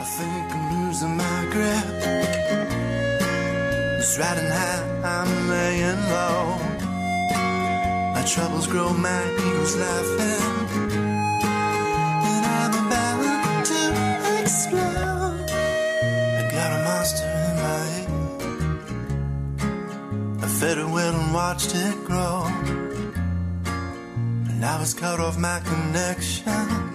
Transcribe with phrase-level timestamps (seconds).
[0.00, 1.86] I think I'm losing my grip.
[3.98, 6.58] It's riding high, I'm laying low.
[8.14, 10.68] My troubles grow, my ego's laughing.
[12.30, 13.82] And I'm about to
[14.40, 15.50] explode.
[15.50, 18.10] I got a monster in my head.
[20.44, 22.46] I fed it well and watched it grow.
[24.48, 26.87] And I was cut off my connection.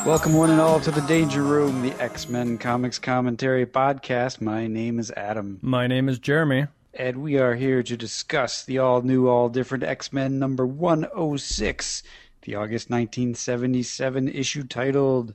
[0.07, 4.41] Welcome, one and all, to the Danger Room, the X Men Comics Commentary Podcast.
[4.41, 6.67] My name is Adam, My name is Jeremy.
[6.95, 12.03] and we are here to discuss the all new, all different X Men number 106,
[12.43, 15.35] the August 1977 issue titled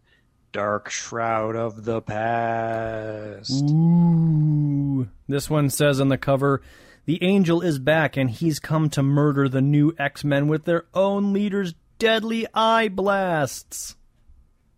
[0.55, 3.51] Dark Shroud of the Past.
[3.69, 5.09] Ooh.
[5.27, 6.61] This one says on the cover
[7.03, 10.85] The angel is back and he's come to murder the new X Men with their
[10.93, 13.97] own leader's deadly eye blasts.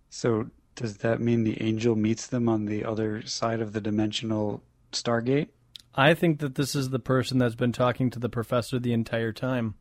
[0.09, 4.63] So, does that mean the angel meets them on the other side of the dimensional
[4.91, 5.49] Stargate?
[5.93, 9.31] I think that this is the person that's been talking to the professor the entire
[9.31, 9.75] time.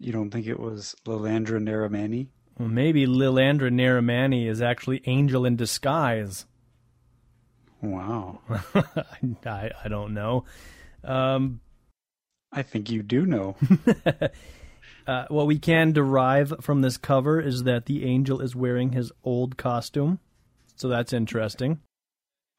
[0.00, 2.30] You don't think it was Lilandra Neramani?
[2.58, 6.46] Well, maybe Lilandra Neramani is actually Angel in disguise.
[7.80, 8.40] Wow.
[8.74, 10.44] I, I don't know.
[11.04, 11.60] Um,
[12.52, 13.56] I think you do know.
[15.06, 19.12] uh, what we can derive from this cover is that the angel is wearing his
[19.22, 20.18] old costume.
[20.76, 21.80] So that's interesting.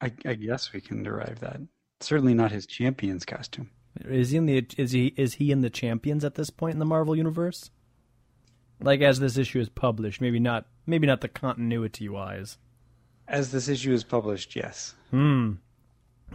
[0.00, 1.60] I, I guess we can derive that.
[2.00, 3.70] Certainly not his champion's costume.
[4.04, 6.78] Is he in the is he is he in the champions at this point in
[6.78, 7.70] the Marvel universe?
[8.82, 12.58] Like as this issue is published, maybe not maybe not the continuity wise.
[13.28, 14.94] As this issue is published, yes.
[15.10, 15.52] Hmm.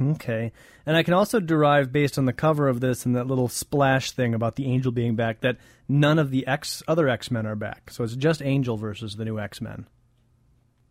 [0.01, 0.51] Okay.
[0.85, 4.11] And I can also derive based on the cover of this and that little splash
[4.11, 7.89] thing about the Angel being back that none of the X other X-Men are back.
[7.91, 9.87] So it's just Angel versus the new X-Men.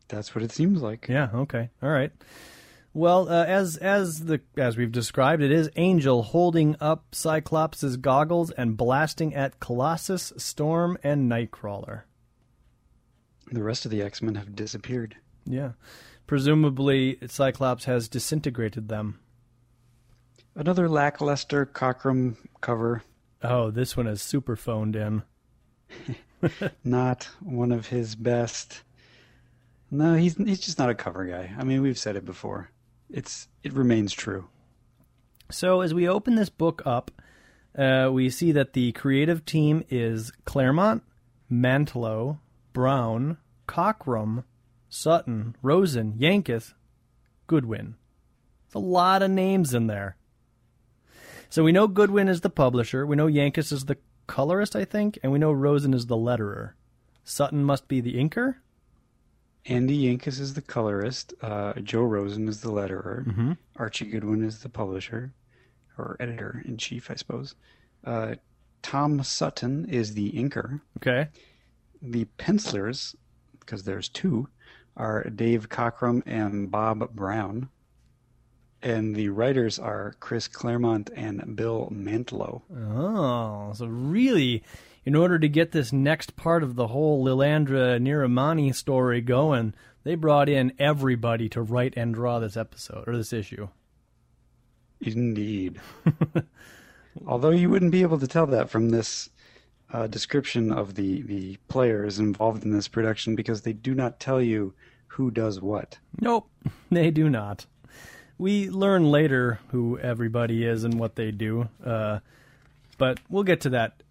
[0.08, 1.06] That's what it seems like.
[1.08, 1.70] Yeah, okay.
[1.82, 2.12] All right.
[2.96, 8.52] Well, uh, as as the as we've described, it is Angel holding up Cyclops' goggles
[8.52, 12.02] and blasting at Colossus, Storm, and Nightcrawler.
[13.50, 15.16] The rest of the X Men have disappeared.
[15.44, 15.72] Yeah.
[16.28, 19.18] Presumably, Cyclops has disintegrated them.
[20.54, 23.02] Another lackluster Cockrum cover.
[23.42, 25.24] Oh, this one is super phoned in.
[26.84, 28.82] Not one of his best.
[29.90, 31.52] No, he's he's just not a cover guy.
[31.58, 32.70] I mean, we've said it before.
[33.14, 34.48] It's it remains true.
[35.48, 37.12] So as we open this book up,
[37.78, 41.04] uh, we see that the creative team is Claremont,
[41.48, 42.38] Mantlo,
[42.72, 43.38] Brown,
[43.68, 44.42] Cockrum,
[44.88, 46.74] Sutton, Rosen, Yanchus,
[47.46, 47.94] Goodwin.
[48.66, 50.16] It's a lot of names in there.
[51.48, 53.06] So we know Goodwin is the publisher.
[53.06, 56.72] We know Yanchus is the colorist, I think, and we know Rosen is the letterer.
[57.22, 58.56] Sutton must be the inker.
[59.66, 61.32] Andy Yanchus is the colorist.
[61.40, 63.26] Uh, Joe Rosen is the letterer.
[63.26, 63.52] Mm-hmm.
[63.76, 65.32] Archie Goodwin is the publisher,
[65.96, 67.54] or editor in chief, I suppose.
[68.04, 68.34] Uh,
[68.82, 70.80] Tom Sutton is the inker.
[70.98, 71.28] Okay.
[72.02, 73.16] The pencilers,
[73.58, 74.48] because there's two,
[74.96, 77.70] are Dave Cockrum and Bob Brown.
[78.82, 82.60] And the writers are Chris Claremont and Bill Mantlo.
[82.76, 84.62] Oh, so really,
[85.04, 90.14] in order to get this next part of the whole Lilandra Neramani story going, they
[90.14, 93.68] brought in everybody to write and draw this episode or this issue.
[95.00, 95.80] Indeed.
[97.26, 99.30] Although you wouldn't be able to tell that from this
[99.92, 104.40] uh, description of the, the players involved in this production because they do not tell
[104.40, 104.74] you
[105.08, 105.98] who does what.
[106.20, 106.48] Nope,
[106.90, 107.66] they do not.
[108.36, 112.18] We learn later who everybody is and what they do, uh,
[112.98, 114.02] but we'll get to that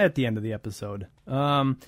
[0.00, 1.06] at the end of the episode.
[1.26, 1.78] Um,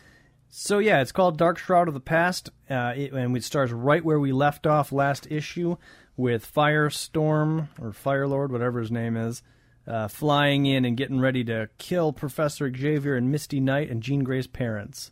[0.49, 4.05] so yeah, it's called Dark Shroud of the Past, uh, it, and it starts right
[4.05, 5.77] where we left off last issue
[6.17, 9.43] with Firestorm or Firelord, whatever his name is,
[9.87, 14.23] uh, flying in and getting ready to kill Professor Xavier and Misty Knight and Jean
[14.23, 15.11] Grey's parents.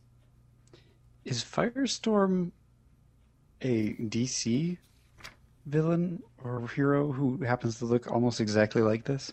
[1.25, 2.53] Is Firestorm
[3.63, 4.79] a DC
[5.67, 9.33] villain or hero who happens to look almost exactly like this?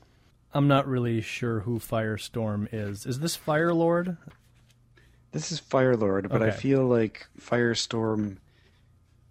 [0.53, 3.05] I'm not really sure who Firestorm is.
[3.05, 4.17] Is this Firelord?
[5.31, 8.37] This is Firelord, but I feel like Firestorm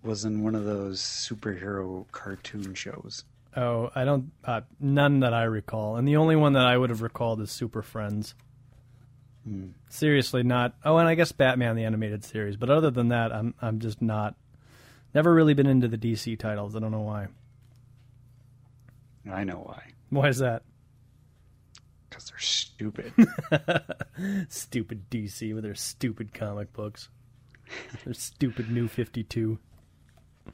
[0.02, 3.24] was in one of those superhero cartoon shows.
[3.56, 4.30] Oh, I don't.
[4.44, 7.50] Uh, none that I recall, and the only one that I would have recalled is
[7.50, 8.34] Super Friends.
[9.88, 10.74] Seriously, not.
[10.84, 12.56] Oh, and I guess Batman the animated series.
[12.56, 14.34] But other than that, I'm I'm just not
[15.16, 16.76] Never really been into the DC titles.
[16.76, 17.28] I don't know why.
[19.32, 19.82] I know why.
[20.10, 20.62] Why is that?
[22.16, 23.12] Because they're stupid.
[24.48, 27.10] stupid DC with their stupid comic books.
[28.04, 29.58] their stupid new 52.
[30.46, 30.52] All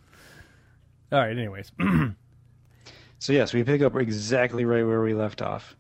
[1.21, 1.71] right, anyways.
[3.21, 5.77] so, yes, we pick up exactly right where we left off.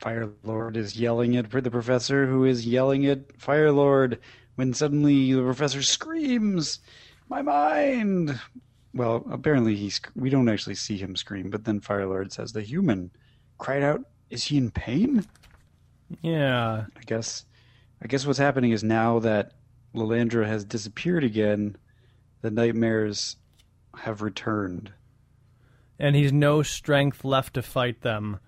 [0.00, 4.18] Fire Lord is yelling at the professor, who is yelling at Fire Lord,
[4.56, 6.80] when suddenly the professor screams,
[7.28, 8.40] My mind!
[8.92, 10.00] Well, apparently he's.
[10.16, 13.12] We don't actually see him scream, but then Fire Lord says the human
[13.58, 15.24] cried out, Is he in pain?
[16.22, 16.86] Yeah.
[16.96, 17.44] I guess.
[18.02, 19.52] I guess what's happening is now that
[19.94, 21.76] Lilandra has disappeared again,
[22.42, 23.36] the nightmares
[23.96, 24.92] have returned.
[25.98, 28.40] And he's no strength left to fight them.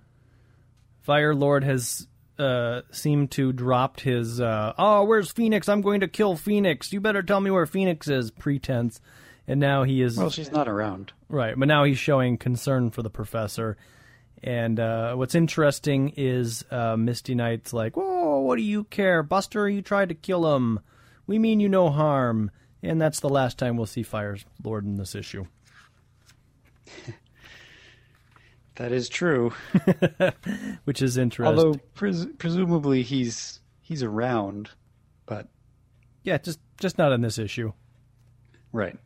[1.03, 5.69] Fire Lord has uh, seemed to dropped his uh, "Oh, where's Phoenix?
[5.69, 6.93] I'm going to kill Phoenix.
[6.93, 9.01] You better tell me where Phoenix is." pretense,
[9.47, 10.19] and now he is.
[10.19, 11.13] Well, she's not around.
[11.29, 13.77] Right, but now he's showing concern for the professor.
[14.43, 19.69] And uh, what's interesting is uh, Misty Knight's like, "Whoa, what do you care, Buster?
[19.69, 20.81] You tried to kill him.
[21.27, 22.51] We mean you no harm."
[22.83, 25.47] And that's the last time we'll see Fire Lord in this issue.
[28.77, 29.53] That is true.
[30.85, 31.57] Which is interesting.
[31.57, 34.71] Although pres- presumably he's he's around,
[35.25, 35.49] but
[36.23, 37.73] yeah, just just not in this issue.
[38.73, 38.99] Right.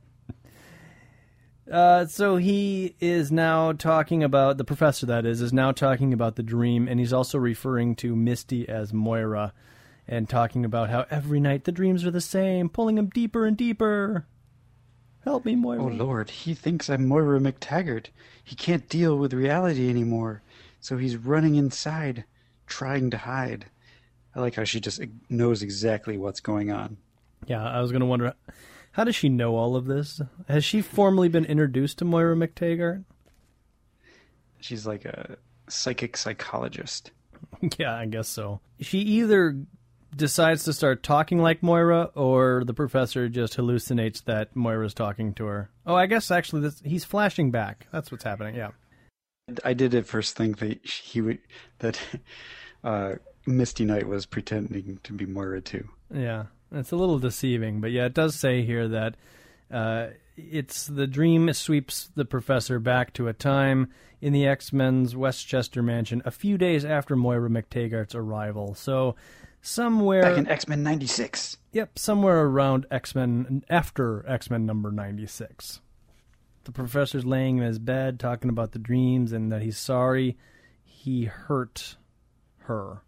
[1.70, 5.06] Uh, so he is now talking about the professor.
[5.06, 8.92] That is is now talking about the dream, and he's also referring to Misty as
[8.92, 9.52] Moira,
[10.08, 13.56] and talking about how every night the dreams are the same, pulling him deeper and
[13.56, 14.26] deeper.
[15.24, 15.84] Help me, Moira.
[15.84, 18.06] Oh, Lord, he thinks I'm Moira McTaggart.
[18.42, 20.42] He can't deal with reality anymore,
[20.80, 22.24] so he's running inside,
[22.66, 23.66] trying to hide.
[24.34, 26.96] I like how she just knows exactly what's going on.
[27.46, 28.34] Yeah, I was going to wonder
[28.92, 30.20] how does she know all of this?
[30.48, 33.04] Has she formally been introduced to Moira McTaggart?
[34.60, 35.36] She's like a
[35.68, 37.12] psychic psychologist.
[37.78, 38.60] yeah, I guess so.
[38.80, 39.56] She either
[40.14, 45.44] decides to start talking like Moira, or the professor just hallucinates that Moira's talking to
[45.44, 45.70] her.
[45.86, 47.86] Oh, I guess actually this, he's flashing back.
[47.92, 48.54] That's what's happening.
[48.54, 48.70] Yeah.
[49.64, 51.38] I did at first think that he would
[51.78, 51.98] that
[52.84, 53.14] uh,
[53.46, 55.88] Misty Knight was pretending to be Moira too.
[56.12, 59.16] Yeah, it's a little deceiving, but yeah, it does say here that
[59.70, 63.90] uh, it's the dream sweeps the professor back to a time
[64.20, 68.74] in the X Men's Westchester mansion a few days after Moira McTaggart's arrival.
[68.74, 69.16] So
[69.62, 71.56] somewhere back in X Men '96.
[71.72, 75.80] Yep, somewhere around X Men after X Men number ninety six.
[76.64, 80.36] The professor's laying in his bed talking about the dreams and that he's sorry
[80.84, 81.96] he hurt
[82.64, 83.02] her.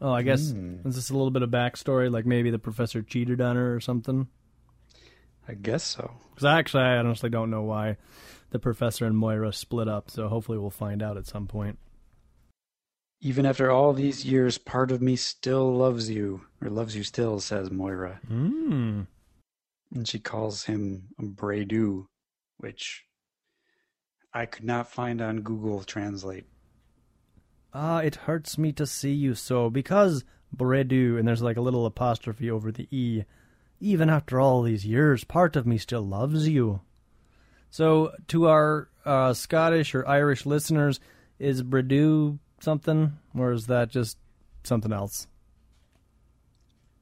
[0.00, 0.86] Oh, I guess mm.
[0.86, 2.10] is this a little bit of backstory?
[2.10, 4.28] Like maybe the professor cheated on her or something.
[5.48, 6.12] I guess so.
[6.30, 7.96] Because actually, I honestly don't know why
[8.50, 10.10] the professor and Moira split up.
[10.10, 11.78] So hopefully, we'll find out at some point.
[13.20, 17.40] Even after all these years, part of me still loves you, or loves you still,
[17.40, 18.20] says Moira.
[18.30, 19.08] Mm.
[19.92, 22.06] And she calls him Bredu,
[22.58, 23.04] which
[24.32, 26.46] I could not find on Google Translate.
[27.80, 31.86] Ah, it hurts me to see you so, because Bredu, and there's like a little
[31.86, 33.22] apostrophe over the E.
[33.78, 36.80] Even after all these years, part of me still loves you.
[37.70, 40.98] So, to our uh, Scottish or Irish listeners,
[41.38, 44.18] is Bredu something, or is that just
[44.64, 45.28] something else?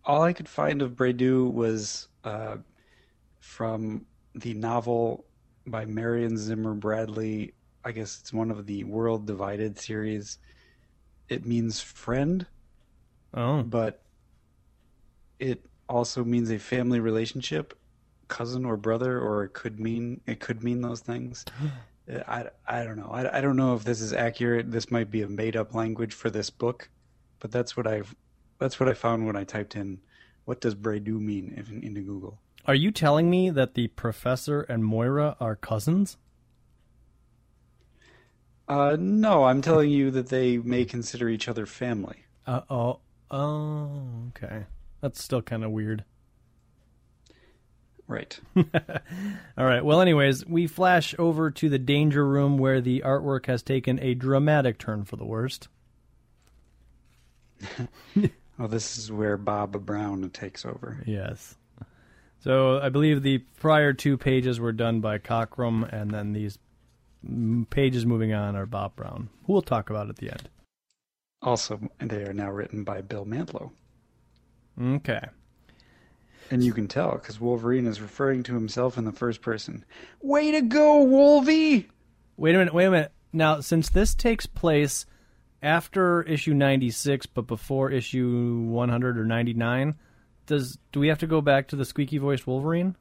[0.04, 2.58] All I could find of Bredu was uh,
[3.40, 5.24] from the novel
[5.66, 7.54] by Marion Zimmer Bradley.
[7.82, 10.38] I guess it's one of the World Divided series.
[11.28, 12.46] It means friend.
[13.34, 13.62] Oh.
[13.62, 14.02] But
[15.38, 17.78] it also means a family relationship,
[18.28, 21.44] cousin or brother, or it could mean it could mean those things.
[22.08, 23.10] Uh, I, I don't know.
[23.10, 24.70] I, I don't know if this is accurate.
[24.70, 26.88] This might be a made up language for this book,
[27.40, 28.14] but that's what I've
[28.60, 29.98] that's what I found when I typed in
[30.44, 32.38] what does Bredu mean in, into Google.
[32.64, 36.16] Are you telling me that the professor and Moira are cousins?
[38.68, 42.24] Uh, no, I'm telling you that they may consider each other family.
[42.46, 43.00] Uh oh.
[43.30, 44.64] Oh, okay.
[45.00, 46.04] That's still kind of weird.
[48.08, 48.38] Right.
[48.56, 49.84] All right.
[49.84, 54.14] Well, anyways, we flash over to the danger room where the artwork has taken a
[54.14, 55.68] dramatic turn for the worst.
[58.58, 61.02] oh, this is where Bob Brown takes over.
[61.04, 61.56] Yes.
[62.38, 66.58] So I believe the prior two pages were done by Cockrum, and then these
[67.70, 70.48] pages moving on are Bob Brown, who we'll talk about at the end.
[71.42, 73.70] Also, they are now written by Bill Mantlo.
[74.80, 75.20] Okay.
[76.50, 79.84] And you can tell because Wolverine is referring to himself in the first person.
[80.20, 81.88] Way to go, Wolvie!
[82.36, 83.12] Wait a minute, wait a minute.
[83.32, 85.06] Now, since this takes place
[85.62, 89.94] after issue 96 but before issue 100 or 99,
[90.46, 92.96] does do we have to go back to the squeaky voiced Wolverine?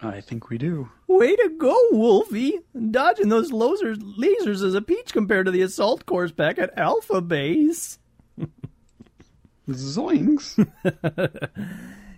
[0.00, 0.90] I think we do.
[1.06, 2.60] Way to go, Wolfie!
[2.90, 7.20] Dodging those lasers, lasers is a peach compared to the assault course back at Alpha
[7.20, 7.98] Base.
[9.68, 10.66] Zoinks!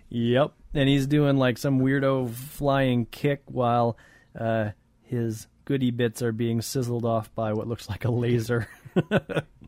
[0.09, 3.97] Yep, and he's doing like some weirdo flying kick while
[4.39, 4.71] uh,
[5.03, 8.69] his goody bits are being sizzled off by what looks like a laser.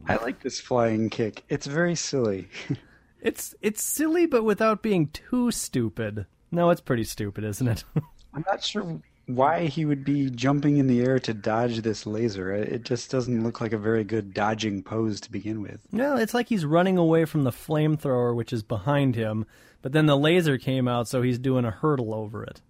[0.08, 1.44] I like this flying kick.
[1.50, 2.48] It's very silly.
[3.22, 6.26] it's it's silly, but without being too stupid.
[6.52, 7.84] No, it's pretty stupid, isn't it?
[8.34, 12.52] I'm not sure why he would be jumping in the air to dodge this laser.
[12.52, 15.82] It just doesn't look like a very good dodging pose to begin with.
[15.92, 19.46] no, it's like he's running away from the flamethrower, which is behind him.
[19.82, 22.62] But then the laser came out, so he's doing a hurdle over it.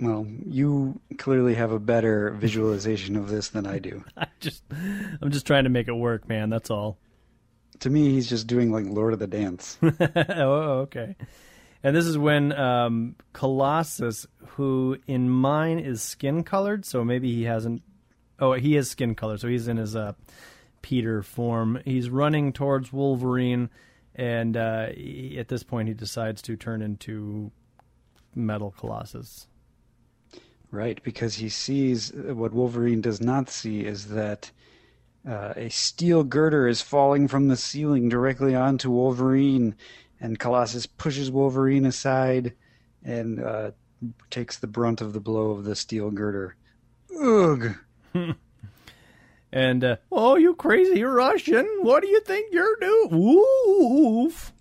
[0.00, 4.04] Well, you clearly have a better visualization of this than I do.
[4.16, 4.62] I just,
[5.20, 6.50] I'm just trying to make it work, man.
[6.50, 6.98] That's all.
[7.80, 9.78] To me, he's just doing like Lord of the Dance.
[9.82, 11.16] oh, okay.
[11.86, 17.44] And this is when um, Colossus, who in mine is skin colored, so maybe he
[17.44, 17.80] hasn't.
[18.40, 20.14] Oh, he is skin colored, so he's in his uh,
[20.82, 21.78] Peter form.
[21.84, 23.70] He's running towards Wolverine,
[24.16, 27.52] and uh, he- at this point, he decides to turn into
[28.34, 29.46] Metal Colossus.
[30.72, 34.50] Right, because he sees what Wolverine does not see is that
[35.24, 39.76] uh, a steel girder is falling from the ceiling directly onto Wolverine,
[40.20, 42.54] and Colossus pushes Wolverine aside
[43.04, 43.70] and uh,
[44.30, 46.56] takes the brunt of the blow of the steel girder.
[47.20, 47.76] Ugh!
[49.56, 51.66] And uh, oh, you crazy Russian!
[51.80, 53.08] What do you think you're doing?
[53.10, 54.52] Woof!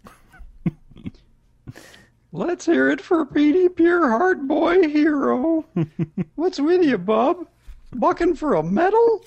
[2.31, 5.65] Let's hear it for Petey Pureheart Boy Hero.
[6.35, 7.45] What's with you, bub?
[7.93, 9.25] Bucking for a medal?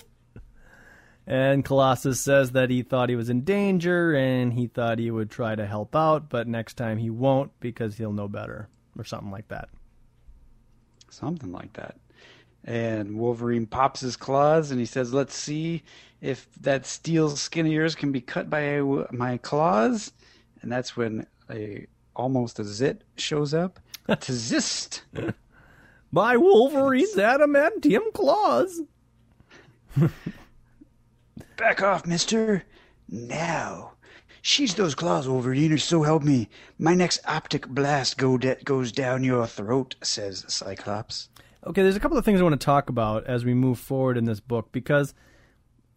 [1.29, 5.29] And Colossus says that he thought he was in danger and he thought he would
[5.29, 8.67] try to help out, but next time he won't because he'll know better,
[8.97, 9.69] or something like that.
[11.11, 11.97] Something like that.
[12.65, 15.83] And Wolverine pops his claws and he says, Let's see
[16.19, 18.81] if that steel skin of yours can be cut by
[19.11, 20.11] my claws.
[20.63, 23.79] And that's when a almost a zit shows up
[24.19, 25.03] to zist.
[26.11, 28.81] By Wolverine's adamantium claws.
[31.59, 32.63] Back off, mister.
[33.09, 33.91] Now.
[34.41, 36.47] She's those claws, Wolverine, or so help me.
[36.77, 41.27] My next optic blast go de- goes down your throat, says Cyclops.
[41.67, 44.17] Okay, there's a couple of things I want to talk about as we move forward
[44.17, 45.13] in this book because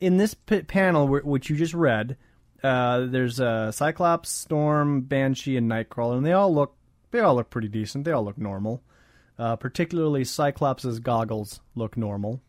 [0.00, 2.16] in this p- panel, wh- which you just read,
[2.64, 6.74] uh, there's uh, Cyclops, Storm, Banshee, and Nightcrawler, and they all look
[7.12, 8.04] they all look pretty decent.
[8.04, 8.82] They all look normal.
[9.38, 12.40] Uh, particularly Cyclops' goggles look normal.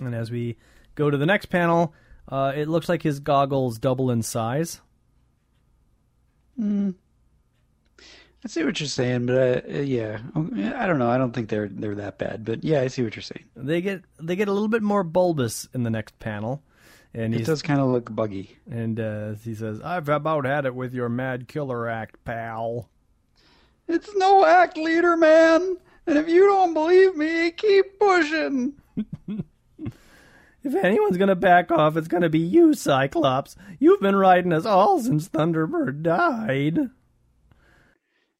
[0.00, 0.56] And as we
[0.94, 1.94] go to the next panel,
[2.28, 4.80] uh, it looks like his goggles double in size.
[6.60, 11.10] I see what you're saying, but uh, uh, yeah, I don't know.
[11.10, 13.44] I don't think they're they're that bad, but yeah, I see what you're saying.
[13.54, 16.62] They get they get a little bit more bulbous in the next panel,
[17.12, 18.56] and It does kind of look buggy.
[18.70, 22.88] And uh, he says, I've about had it with your mad killer act, pal.
[23.88, 25.76] It's no act, leader man.
[26.06, 28.74] And if you don't believe me, keep pushing.
[30.66, 33.54] If anyone's going to back off, it's going to be you, Cyclops.
[33.78, 36.90] You've been riding us all since Thunderbird died.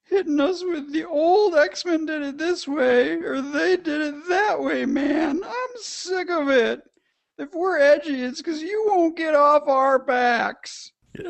[0.02, 4.28] Hitting us with the old X Men did it this way, or they did it
[4.28, 5.40] that way, man.
[5.44, 6.82] I'm sick of it.
[7.38, 10.90] If we're edgy, it's because you won't get off our backs.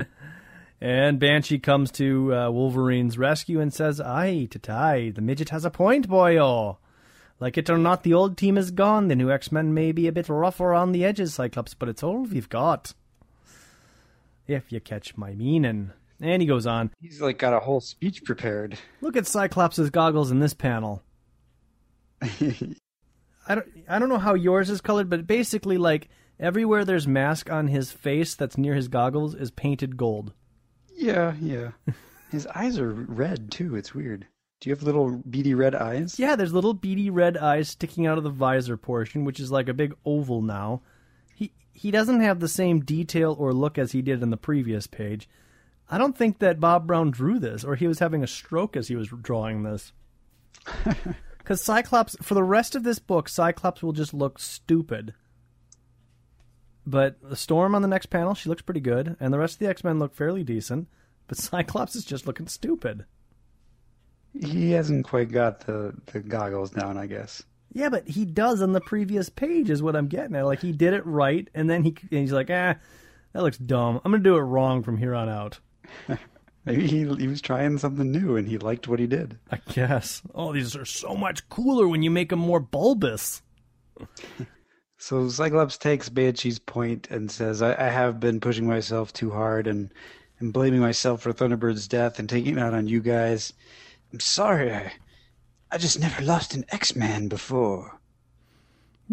[0.78, 5.70] And Banshee comes to uh, Wolverine's rescue and says, Aye, Tatai, the midget has a
[5.70, 6.76] point, boyo.
[7.38, 9.08] Like it or not, the old team is gone.
[9.08, 12.02] The new X Men may be a bit rougher on the edges, Cyclops, but it's
[12.02, 12.94] all we've got.
[14.46, 15.90] If you catch my meaning.
[16.20, 18.78] And he goes on, He's like got a whole speech prepared.
[19.02, 21.02] Look at Cyclops' goggles in this panel.
[22.22, 26.08] I don't I don't know how yours is colored, but basically like
[26.40, 30.32] everywhere there's mask on his face that's near his goggles is painted gold.
[30.96, 31.72] yeah, yeah.
[32.32, 33.76] His eyes are red too.
[33.76, 34.26] It's weird.
[34.60, 36.18] Do you have little beady red eyes?
[36.18, 39.68] Yeah, there's little beady red eyes sticking out of the visor portion, which is like
[39.68, 40.82] a big oval now.
[41.34, 44.86] He he doesn't have the same detail or look as he did in the previous
[44.86, 45.28] page.
[45.90, 48.88] I don't think that Bob Brown drew this, or he was having a stroke as
[48.88, 49.92] he was drawing this.
[51.38, 55.14] Because Cyclops, for the rest of this book, Cyclops will just look stupid.
[56.84, 59.58] But the Storm on the next panel, she looks pretty good, and the rest of
[59.60, 60.88] the X Men look fairly decent.
[61.28, 63.04] but Cyclops is just looking stupid.
[64.40, 67.42] He hasn't quite got the, the goggles down, I guess.
[67.72, 70.46] Yeah, but he does on the previous page, is what I'm getting at.
[70.46, 72.76] Like he did it right, and then he and he's like, ah,
[73.32, 74.00] that looks dumb.
[74.04, 75.58] I'm gonna do it wrong from here on out.
[76.64, 79.38] Maybe he, he was trying something new and he liked what he did.
[79.52, 80.20] I guess.
[80.34, 83.40] Oh, these are so much cooler when you make them more bulbous.
[84.98, 89.68] So Cyclops takes Banshee's point and says, I, I have been pushing myself too hard
[89.68, 89.92] and,
[90.40, 93.52] and blaming myself for Thunderbird's death and taking it out on you guys.
[94.16, 94.72] I'm sorry.
[94.72, 94.92] I,
[95.70, 98.00] I just never lost an X-Man before.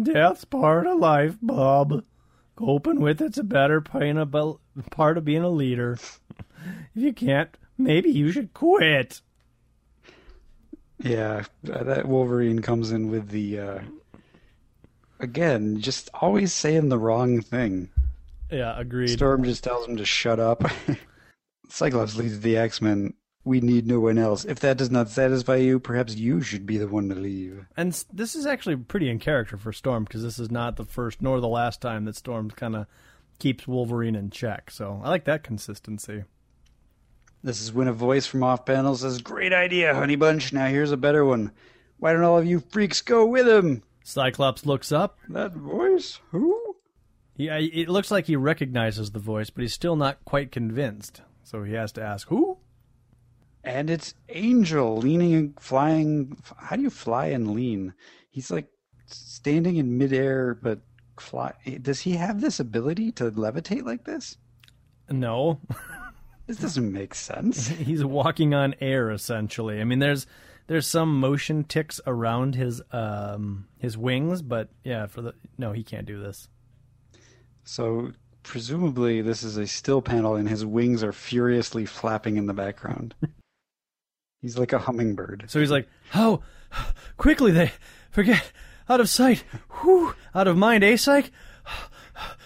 [0.02, 2.04] Death's part of life, Bob.
[2.56, 5.98] Coping with it's a better part of being a leader.
[6.38, 9.20] if you can't, maybe you should quit.
[11.02, 13.78] Yeah, that Wolverine comes in with the uh,
[15.20, 17.90] again, just always saying the wrong thing.
[18.50, 19.10] Yeah, agreed.
[19.10, 20.64] Storm just tells him to shut up.
[21.68, 23.12] Cyclops leads the X Men.
[23.44, 24.46] We need no one else.
[24.46, 27.66] If that does not satisfy you, perhaps you should be the one to leave.
[27.76, 31.20] And this is actually pretty in character for Storm because this is not the first
[31.20, 32.86] nor the last time that Storm kind of
[33.38, 34.70] keeps Wolverine in check.
[34.70, 36.24] So I like that consistency.
[37.42, 40.50] This is when a voice from off panel says, Great idea, Honey Bunch.
[40.54, 41.52] Now here's a better one.
[41.98, 43.82] Why don't all of you freaks go with him?
[44.02, 45.18] Cyclops looks up.
[45.28, 46.20] That voice?
[46.30, 46.76] Who?
[47.36, 51.20] Yeah, it looks like he recognizes the voice, but he's still not quite convinced.
[51.42, 52.58] So he has to ask, "Who?"
[53.64, 56.36] And it's Angel leaning, flying.
[56.58, 57.94] How do you fly and lean?
[58.30, 58.68] He's like
[59.06, 60.80] standing in midair, but
[61.18, 61.54] fly.
[61.80, 64.36] Does he have this ability to levitate like this?
[65.08, 65.60] No.
[66.46, 67.68] this doesn't make sense.
[67.68, 69.80] he's walking on air essentially.
[69.80, 70.26] I mean, there's
[70.66, 75.82] there's some motion ticks around his um his wings, but yeah, for the no, he
[75.82, 76.48] can't do this.
[77.64, 82.52] So presumably this is a still panel and his wings are furiously flapping in the
[82.52, 83.14] background.
[84.44, 85.46] he's like a hummingbird.
[85.48, 86.42] So he's like, "How
[87.16, 87.72] quickly they
[88.10, 88.52] forget
[88.88, 89.42] out of sight,
[89.80, 91.32] whew, out of mind, eh, psych?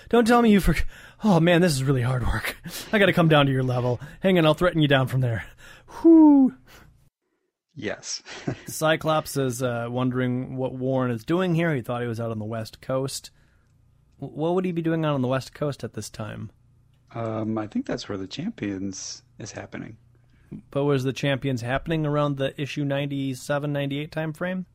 [0.09, 0.85] Don't tell me you forget.
[1.25, 2.57] Oh man, this is really hard work.
[2.93, 4.01] I got to come down to your level.
[4.21, 5.45] Hang on, I'll threaten you down from there.
[6.03, 6.55] Whoo."
[7.75, 8.23] Yes.
[8.67, 11.75] Cyclops is uh, wondering what Warren is doing here.
[11.75, 13.31] He thought he was out on the West Coast.
[14.19, 16.51] What would he be doing out on the West Coast at this time?
[17.15, 19.97] Um, I think that's where the Champions is happening.
[20.71, 24.67] But was the Champions happening around the issue 97, 98 time frame?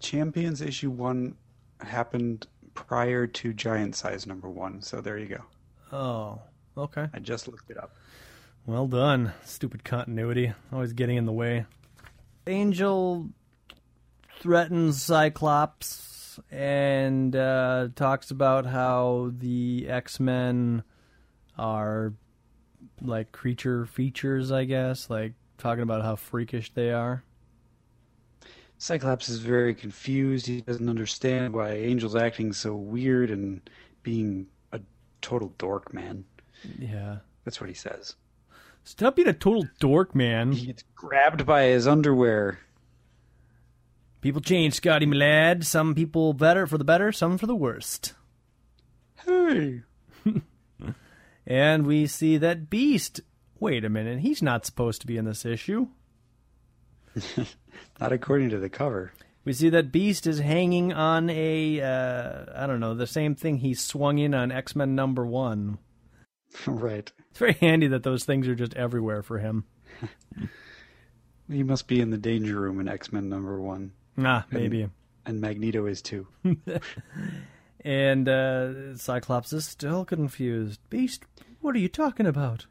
[0.00, 1.36] Champions issue 1
[1.80, 5.44] happened prior to Giant Size number 1, so there you go.
[5.92, 6.42] Oh,
[6.76, 7.08] okay.
[7.12, 7.94] I just looked it up.
[8.66, 9.32] Well done.
[9.44, 10.52] Stupid continuity.
[10.72, 11.66] Always getting in the way.
[12.46, 13.28] Angel
[14.40, 20.82] threatens Cyclops and uh, talks about how the X Men
[21.56, 22.14] are
[23.00, 27.22] like creature features, I guess, like talking about how freakish they are.
[28.78, 30.46] Cyclops is very confused.
[30.46, 33.68] He doesn't understand why Angel's acting so weird and
[34.02, 34.80] being a
[35.22, 36.24] total dork, man.
[36.78, 37.18] Yeah.
[37.44, 38.16] That's what he says.
[38.82, 40.52] Stop being a total dork, man.
[40.52, 42.58] He gets grabbed by his underwear.
[44.20, 45.64] People change, Scotty, my lad.
[45.66, 48.14] Some people better for the better, some for the worst.
[49.24, 49.82] Hey.
[51.46, 53.20] And we see that Beast.
[53.60, 55.88] Wait a minute, he's not supposed to be in this issue.
[58.00, 59.12] not according to the cover.
[59.44, 63.58] We see that Beast is hanging on a, uh, I don't know, the same thing
[63.58, 65.78] he swung in on X Men number one.
[66.66, 67.10] right.
[67.30, 69.64] It's very handy that those things are just everywhere for him.
[71.48, 73.92] he must be in the danger room in X Men number one.
[74.18, 74.82] Ah, maybe.
[74.82, 74.92] And,
[75.26, 76.26] and Magneto is too.
[77.84, 80.80] And uh, Cyclops is still confused.
[80.90, 81.24] Beast,
[81.60, 82.66] what are you talking about?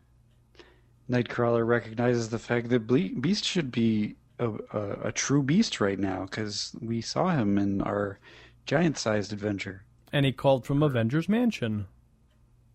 [1.09, 2.87] Nightcrawler recognizes the fact that
[3.21, 7.81] Beast should be a, a, a true beast right now because we saw him in
[7.81, 8.19] our
[8.65, 9.83] giant-sized adventure.
[10.11, 11.87] And he called from Avengers Mansion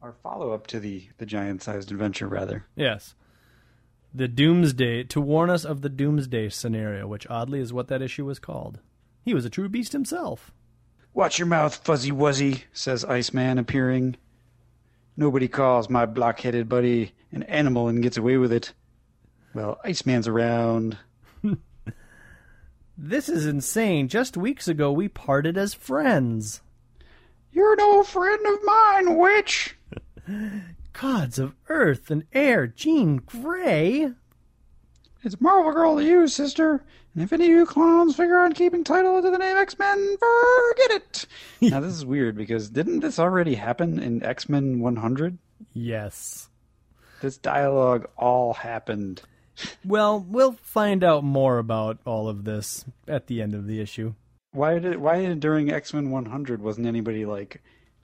[0.03, 2.66] our follow up to the the giant sized adventure, rather.
[2.77, 3.14] Yes.
[4.14, 8.24] The Doomsday to warn us of the Doomsday scenario, which oddly is what that issue
[8.24, 8.81] was called.
[9.22, 10.53] He was a true beast himself.
[11.18, 14.14] Watch your mouth, Fuzzy Wuzzy, says Iceman, appearing.
[15.16, 18.72] Nobody calls my blockheaded buddy an animal and gets away with it.
[19.52, 20.96] Well, Iceman's around.
[22.96, 24.07] this is insane.
[24.07, 26.62] Just weeks ago, we parted as friends.
[27.50, 29.76] You're no friend of mine, witch!
[30.92, 34.12] Gods of earth and air, Jean Grey.
[35.29, 36.83] It's Marvel Girl to you, sister.
[37.12, 40.17] And if any of you clowns figure on keeping title to the name X Men,
[40.19, 41.27] forget it.
[41.71, 45.37] now this is weird because didn't this already happen in X Men 100?
[45.75, 46.49] Yes.
[47.21, 49.21] this dialogue all happened.
[49.85, 54.14] Well, we'll find out more about all of this at the end of the issue.
[54.53, 57.62] Why did why during X Men 100 wasn't anybody like,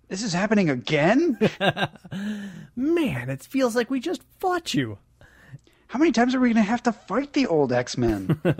[0.08, 1.38] this is happening again?
[2.76, 4.98] Man, it feels like we just fought you.
[5.94, 8.40] How many times are we going to have to fight the old X Men?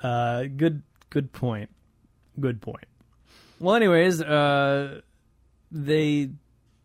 [0.00, 1.68] Uh, good, good point.
[2.38, 2.84] Good point.
[3.58, 5.00] Well, anyways, uh,
[5.72, 6.30] they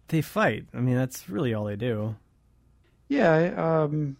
[0.08, 0.66] they fight.
[0.74, 2.16] I mean, that's really all they do.
[3.08, 4.18] yeah, um,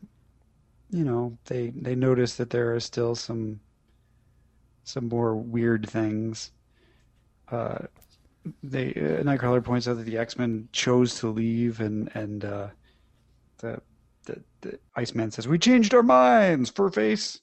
[0.92, 3.62] you know, they they notice that there are still some
[4.84, 6.52] some more weird things.
[7.50, 7.88] Uh,
[8.62, 12.68] they uh, Nightcrawler points out that the X Men chose to leave, and and uh,
[13.58, 13.82] the,
[14.96, 17.40] Iceman says, "We changed our minds, Furface."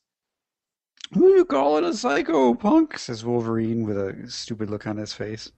[1.15, 2.97] Who you calling a psycho punk?
[2.97, 5.51] Says Wolverine with a stupid look on his face.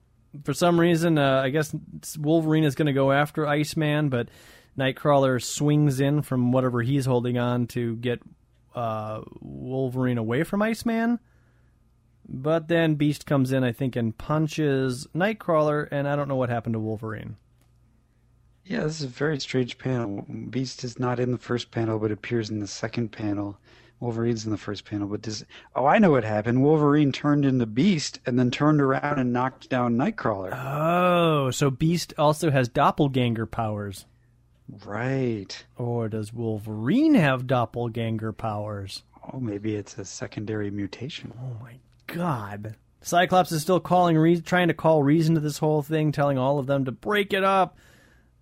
[0.45, 1.75] For some reason, uh, I guess
[2.19, 4.31] Wolverine is going to go after Iceman, but
[4.79, 8.23] Nightcrawler swings in from whatever he's holding on to get
[8.75, 11.19] uh, Wolverine away from Iceman.
[12.27, 16.49] But then Beast comes in, I think, and punches Nightcrawler, and I don't know what
[16.49, 17.37] happened to Wolverine.
[18.65, 20.25] Yeah, this is a very strange panel.
[20.51, 23.59] Beast is not in the first panel, but appears in the second panel.
[24.01, 25.45] Wolverine's in the first panel, but does
[25.77, 26.63] oh I know what happened.
[26.65, 30.53] Wolverine turned into Beast and then turned around and knocked down Nightcrawler.
[30.53, 34.07] Oh, so Beast also has doppelganger powers.
[34.85, 35.65] Right.
[35.77, 39.05] Or does Wolverine have doppelganger powers?
[39.33, 41.33] Oh, maybe it's a secondary mutation.
[41.41, 41.75] Oh my
[42.09, 42.75] god.
[43.03, 46.59] Cyclops is still calling, re- trying to call reason to this whole thing, telling all
[46.59, 47.77] of them to break it up.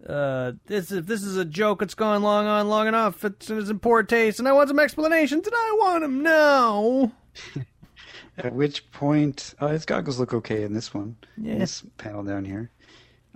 [0.07, 3.25] Uh, this if this is a joke, it's gone long on long enough.
[3.25, 7.13] It's, it's in poor taste, and I want some explanations, and I want them now.
[8.39, 11.17] At which point, uh, his goggles look okay in this one.
[11.37, 11.59] Yeah.
[11.59, 12.71] This panel down here.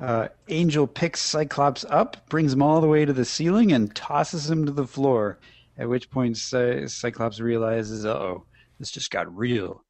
[0.00, 4.50] Uh, Angel picks Cyclops up, brings him all the way to the ceiling, and tosses
[4.50, 5.38] him to the floor.
[5.76, 8.46] At which point, Cy- Cyclops realizes, uh oh,
[8.78, 9.84] this just got real.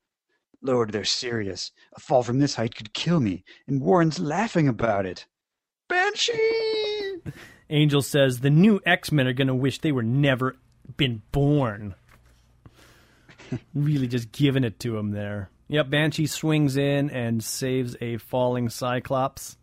[0.61, 1.71] Lord, they're serious.
[1.95, 5.27] A fall from this height could kill me, and Warren's laughing about it.
[5.89, 7.23] Banshee!
[7.71, 10.57] Angel says the new X Men are gonna wish they were never
[10.97, 11.95] been born.
[13.75, 15.51] really just giving it to him there.
[15.69, 19.57] Yep, Banshee swings in and saves a falling Cyclops.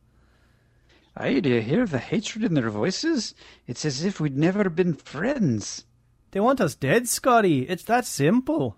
[1.15, 3.35] Aye, do you hear the hatred in their voices?
[3.67, 5.85] It's as if we'd never been friends.
[6.31, 7.63] They want us dead, Scotty.
[7.67, 8.77] It's that simple.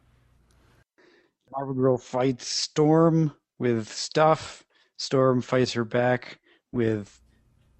[1.51, 4.65] Marvel Girl fights Storm with stuff.
[4.97, 6.39] Storm fights her back
[6.71, 7.21] with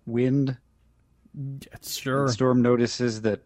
[0.06, 0.58] wind.
[1.82, 2.28] Sure.
[2.28, 3.42] Storm notices that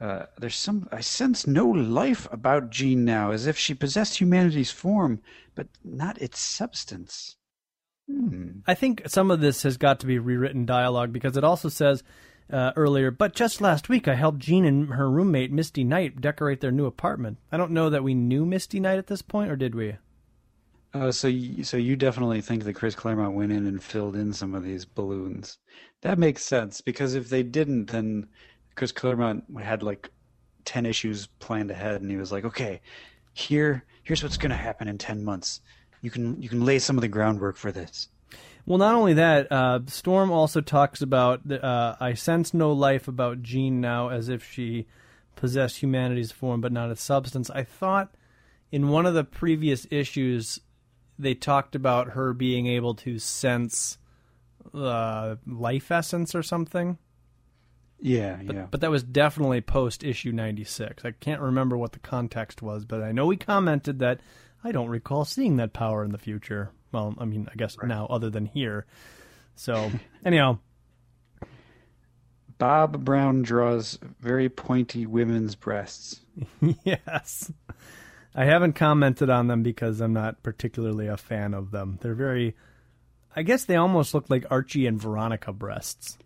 [0.00, 0.88] uh, there's some.
[0.92, 5.20] I sense no life about Jean now, as if she possessed humanity's form,
[5.54, 7.36] but not its substance.
[8.10, 8.60] Hmm.
[8.66, 12.04] I think some of this has got to be rewritten dialogue because it also says
[12.52, 16.60] uh, earlier, but just last week I helped Jean and her roommate Misty Knight decorate
[16.60, 17.38] their new apartment.
[17.50, 19.96] I don't know that we knew Misty Knight at this point, or did we?
[20.96, 24.32] Uh, so, you, so you definitely think that Chris Claremont went in and filled in
[24.32, 25.58] some of these balloons.
[26.00, 28.28] That makes sense because if they didn't, then
[28.74, 30.10] Chris Claremont had like
[30.64, 32.80] ten issues planned ahead, and he was like, "Okay,
[33.34, 35.60] here, here's what's going to happen in ten months.
[36.02, 38.08] You can you can lay some of the groundwork for this."
[38.66, 43.42] Well, not only that, uh, Storm also talks about uh, I sense no life about
[43.42, 44.86] Jean now, as if she
[45.36, 47.50] possessed humanity's form but not its substance.
[47.50, 48.14] I thought
[48.72, 50.60] in one of the previous issues
[51.18, 53.98] they talked about her being able to sense
[54.74, 56.98] uh, life essence or something.
[58.00, 58.66] Yeah, But, yeah.
[58.70, 61.04] but that was definitely post issue 96.
[61.04, 64.20] I can't remember what the context was, but I know we commented that
[64.62, 66.70] I don't recall seeing that power in the future.
[66.92, 68.84] Well, I mean, I guess now, other than here.
[69.54, 69.90] So,
[70.26, 70.58] anyhow,
[72.58, 76.20] Bob Brown draws very pointy women's breasts.
[76.84, 77.50] yes.
[78.38, 81.98] I haven't commented on them because I'm not particularly a fan of them.
[82.02, 82.54] They're very.
[83.34, 86.18] I guess they almost look like Archie and Veronica breasts.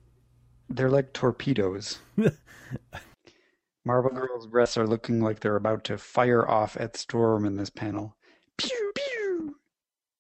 [0.69, 1.99] They're like torpedoes.
[3.85, 7.71] Marvel Girl's breasts are looking like they're about to fire off at Storm in this
[7.71, 8.17] panel.
[8.57, 9.57] Pew pew.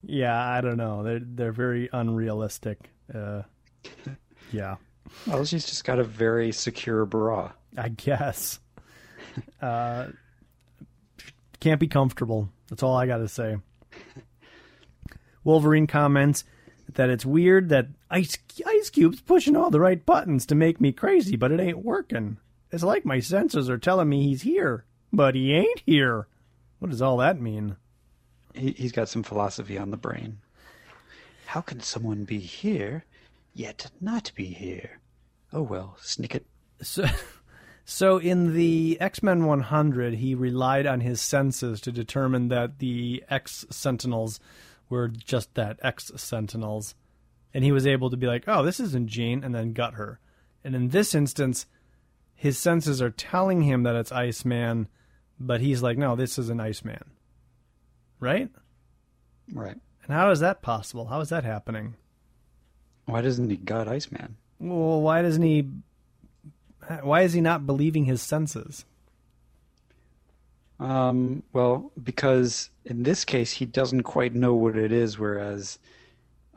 [0.02, 1.02] Yeah, I don't know.
[1.02, 2.90] They're they're very unrealistic.
[3.12, 3.42] Uh,
[4.52, 4.76] yeah.
[5.26, 7.52] Well, she's just got a very secure bra.
[7.76, 8.60] I guess.
[9.62, 10.08] Uh,
[11.60, 12.48] can't be comfortable.
[12.68, 13.58] That's all I got to say.
[15.44, 16.44] Wolverine comments
[16.94, 20.92] that it's weird that Ice Ice Cube's pushing all the right buttons to make me
[20.92, 22.38] crazy, but it ain't working.
[22.72, 26.26] It's like my senses are telling me he's here, but he ain't here.
[26.78, 27.76] What does all that mean?
[28.54, 30.38] He, he's got some philosophy on the brain.
[31.46, 33.04] How can someone be here,
[33.54, 35.00] yet not be here?
[35.52, 36.44] Oh well, snicket.
[36.80, 37.06] So,
[37.84, 43.24] So in the X Men 100, he relied on his senses to determine that the
[43.28, 44.40] X Sentinels
[44.88, 46.94] were just that X Sentinels,
[47.54, 50.20] and he was able to be like, "Oh, this isn't Jean," and then gut her.
[50.62, 51.66] And in this instance,
[52.34, 54.88] his senses are telling him that it's Iceman,
[55.38, 57.10] but he's like, "No, this is an Iceman."
[58.18, 58.50] Right?
[59.52, 59.78] Right.
[60.04, 61.06] And how is that possible?
[61.06, 61.94] How is that happening?
[63.06, 64.36] Why doesn't he gut Iceman?
[64.58, 65.68] Well, why doesn't he?
[67.02, 68.84] Why is he not believing his senses?
[70.78, 75.78] Um, well, because in this case he doesn't quite know what it is, whereas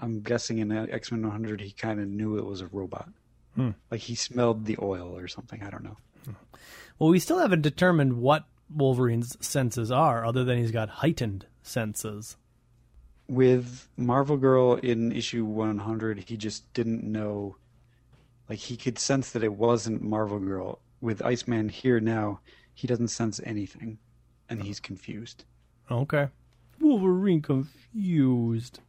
[0.01, 3.09] I'm guessing in X Men 100 he kind of knew it was a robot.
[3.55, 3.71] Hmm.
[3.91, 5.61] Like he smelled the oil or something.
[5.61, 5.97] I don't know.
[6.99, 12.37] Well, we still haven't determined what Wolverine's senses are, other than he's got heightened senses.
[13.27, 17.55] With Marvel Girl in issue 100, he just didn't know.
[18.53, 20.77] Like he could sense that it wasn't Marvel Girl.
[21.01, 22.39] With Iceman here now,
[22.75, 23.97] he doesn't sense anything,
[24.47, 25.45] and he's confused.
[25.89, 26.27] Okay.
[26.79, 28.79] Wolverine confused.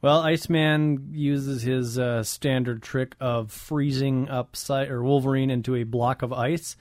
[0.00, 5.84] Well, Iceman uses his uh, standard trick of freezing up Cy- or Wolverine into a
[5.84, 6.74] block of ice,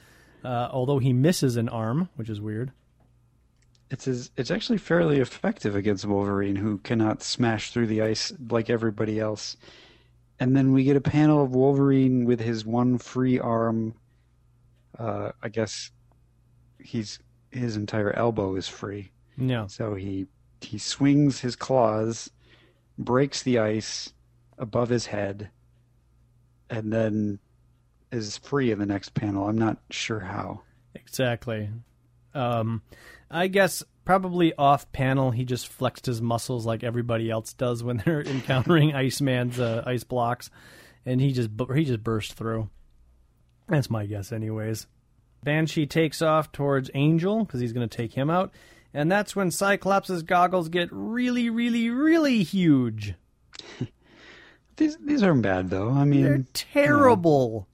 [0.46, 2.72] uh, although he misses an arm, which is weird.
[3.92, 8.70] It's his, it's actually fairly effective against Wolverine, who cannot smash through the ice like
[8.70, 9.58] everybody else.
[10.40, 13.96] And then we get a panel of Wolverine with his one free arm.
[14.98, 15.92] Uh, I guess
[16.80, 17.20] he's
[17.52, 19.68] his entire elbow is free, Yeah.
[19.68, 20.28] so he
[20.62, 22.30] he swings his claws,
[22.98, 24.14] breaks the ice
[24.58, 25.50] above his head,
[26.70, 27.40] and then
[28.12, 29.48] is free in the next panel.
[29.48, 30.62] I'm not sure how.
[30.96, 31.70] Exactly.
[32.34, 32.82] Um,
[33.32, 37.98] I guess probably off panel he just flexed his muscles like everybody else does when
[38.06, 40.50] they're encountering Iceman's uh, ice blocks,
[41.06, 42.70] and he just he just burst through.
[43.68, 44.88] That's my guess, anyways.
[45.44, 48.54] Banshee takes off towards Angel because he's going to take him out,
[48.94, 53.14] and that's when Cyclops' goggles get really, really, really huge.
[54.78, 55.90] These these aren't bad though.
[55.90, 57.68] I mean, They're terrible.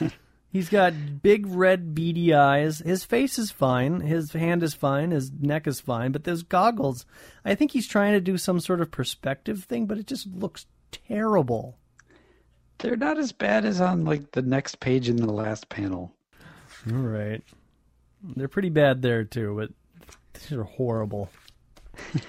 [0.54, 2.78] He's got big red beady eyes.
[2.78, 4.02] His face is fine.
[4.02, 5.10] His hand is fine.
[5.10, 6.12] His neck is fine.
[6.12, 7.04] But those goggles,
[7.44, 10.66] I think he's trying to do some sort of perspective thing, but it just looks
[10.92, 11.76] terrible.
[12.78, 16.14] They're not as bad as on like the next page in the last panel.
[16.88, 17.42] All right.
[18.22, 19.70] They're pretty bad there too, but
[20.34, 21.30] these are horrible.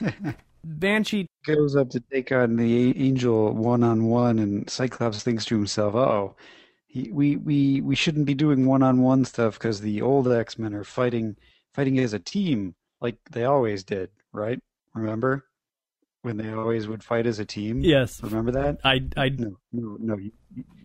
[0.63, 5.55] Banshee Goes up to take on the angel one on one, and Cyclops thinks to
[5.55, 6.35] himself, "Oh,
[6.95, 10.57] he, we we we shouldn't be doing one on one stuff because the old X
[10.57, 11.35] Men are fighting
[11.73, 14.59] fighting as a team like they always did, right?
[14.93, 15.43] Remember
[16.21, 17.81] when they always would fight as a team?
[17.81, 18.23] Yes.
[18.23, 18.77] Remember that?
[18.85, 20.31] I I No, no, no, you,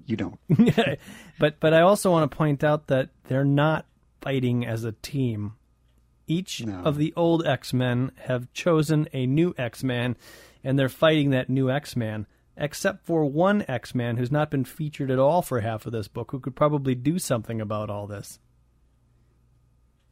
[0.05, 0.39] you don't.
[1.39, 3.87] but but I also want to point out that they're not
[4.21, 5.53] fighting as a team.
[6.27, 6.83] Each No.
[6.83, 10.17] of the old X Men have chosen a new X Man,
[10.65, 12.27] and they're fighting that new X Man.
[12.57, 16.09] Except for one X Man who's not been featured at all for half of this
[16.09, 18.39] book, who could probably do something about all this.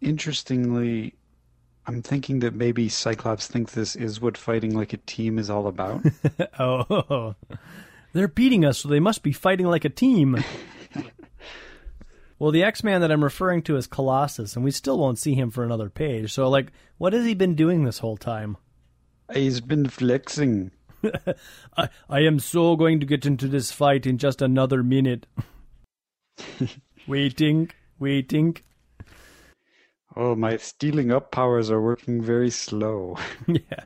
[0.00, 1.14] Interestingly,
[1.88, 5.66] I'm thinking that maybe Cyclops thinks this is what fighting like a team is all
[5.66, 6.02] about.
[6.58, 7.34] oh,
[8.12, 10.42] they're beating us, so they must be fighting like a team.
[12.38, 15.34] well, the X Man that I'm referring to is Colossus, and we still won't see
[15.34, 16.32] him for another page.
[16.32, 18.58] So, like, what has he been doing this whole time?
[19.32, 20.70] He's been flexing.
[21.76, 25.26] I, I am so going to get into this fight in just another minute.
[27.06, 28.56] waiting, waiting.
[30.16, 33.16] Oh, my steeling up powers are working very slow.
[33.46, 33.84] yeah.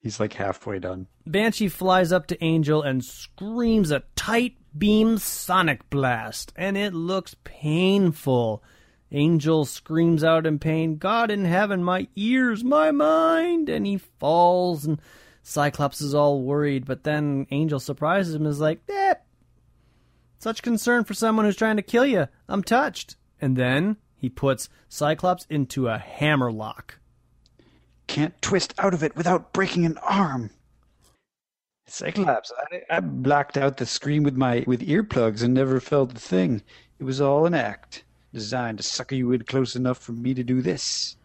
[0.00, 1.08] He's like halfway done.
[1.26, 7.34] Banshee flies up to Angel and screams a tight beam sonic blast, and it looks
[7.44, 8.62] painful.
[9.10, 13.68] Angel screams out in pain, God in heaven, my ears, my mind!
[13.68, 15.00] And he falls, and
[15.48, 19.14] Cyclops is all worried, but then Angel surprises him and is like, eh,
[20.38, 22.28] such concern for someone who's trying to kill you.
[22.50, 23.16] I'm touched.
[23.40, 26.98] And then he puts Cyclops into a hammerlock.
[28.08, 30.50] Can't twist out of it without breaking an arm.
[31.86, 36.20] Cyclops, I, I blacked out the screen with my with earplugs and never felt a
[36.20, 36.60] thing.
[36.98, 40.44] It was all an act, designed to sucker you in close enough for me to
[40.44, 41.16] do this.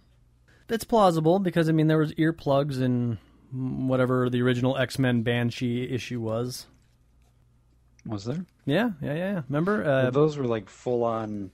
[0.67, 3.17] That's plausible because I mean there was earplugs in
[3.53, 6.65] whatever the original X Men Banshee issue was.
[8.05, 8.45] Was there?
[8.65, 9.33] Yeah, yeah, yeah.
[9.33, 9.41] yeah.
[9.47, 9.83] Remember?
[9.83, 11.51] Well, Uh, those were like full on,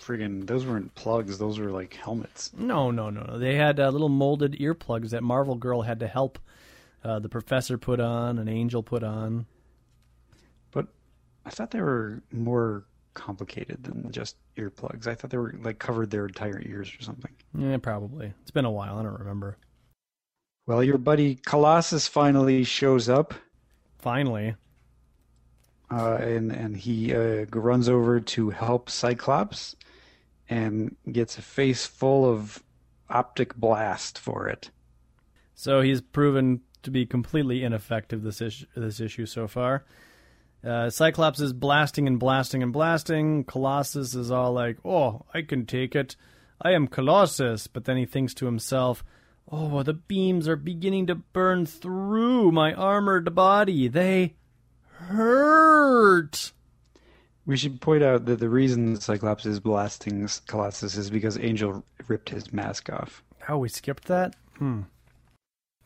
[0.00, 1.36] friggin' Those weren't plugs.
[1.38, 2.50] Those were like helmets.
[2.56, 3.38] no, no, no, no.
[3.38, 6.38] They had uh, little molded earplugs that Marvel Girl had to help
[7.04, 9.44] uh, the Professor put on, an Angel put on.
[10.70, 10.86] But
[11.44, 15.06] I thought they were more complicated than just earplugs.
[15.06, 17.32] I thought they were like covered their entire ears or something.
[17.58, 18.32] Yeah, probably.
[18.40, 18.96] It's been a while.
[18.98, 19.58] I don't remember.
[20.66, 23.34] Well, your buddy Colossus finally shows up,
[23.98, 24.54] Finally.
[25.90, 29.76] uh, and and he uh, runs over to help Cyclops,
[30.48, 32.62] and gets a face full of
[33.10, 34.70] optic blast for it.
[35.54, 39.84] So he's proven to be completely ineffective this issue, this issue so far.
[40.64, 43.44] Uh, Cyclops is blasting and blasting and blasting.
[43.44, 46.14] Colossus is all like, "Oh, I can take it.
[46.60, 49.04] I am Colossus." But then he thinks to himself,
[49.50, 53.88] "Oh, the beams are beginning to burn through my armored body.
[53.88, 54.34] They
[54.92, 56.52] hurt."
[57.44, 62.28] We should point out that the reason Cyclops is blasting Colossus is because Angel ripped
[62.28, 63.22] his mask off.
[63.48, 64.36] Oh, we skipped that.
[64.58, 64.82] Hmm.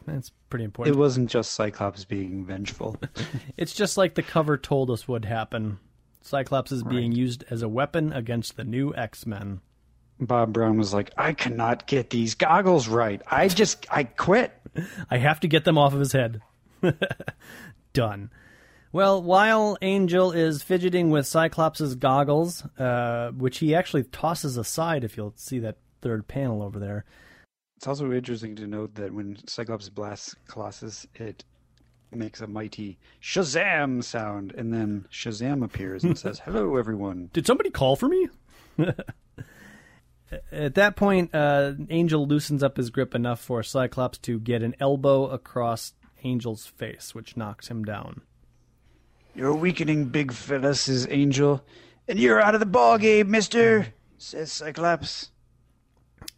[0.07, 0.95] That's pretty important.
[0.95, 2.97] It wasn't just Cyclops being vengeful.
[3.57, 5.79] It's just like the cover told us would happen.
[6.21, 9.61] Cyclops is being used as a weapon against the new X Men.
[10.21, 13.21] Bob Brown was like, I cannot get these goggles right.
[13.31, 14.53] I just, I quit.
[15.11, 16.41] I have to get them off of his head.
[17.93, 18.31] Done.
[18.93, 25.17] Well, while Angel is fidgeting with Cyclops' goggles, uh, which he actually tosses aside, if
[25.17, 27.05] you'll see that third panel over there,
[27.77, 31.45] It's also interesting to note that when Cyclops blasts Colossus, it
[32.11, 37.29] makes a mighty Shazam sound, and then Shazam appears and says, Hello, everyone.
[37.35, 38.29] Did somebody call for me?
[40.51, 44.75] At that point, uh, Angel loosens up his grip enough for Cyclops to get an
[44.81, 45.93] elbow across
[46.25, 48.23] Angel's face, which knocks him down.
[49.35, 51.63] You're weakening big fella, says Angel,
[52.09, 55.31] and you're out of the ball game, mister, says Cyclops.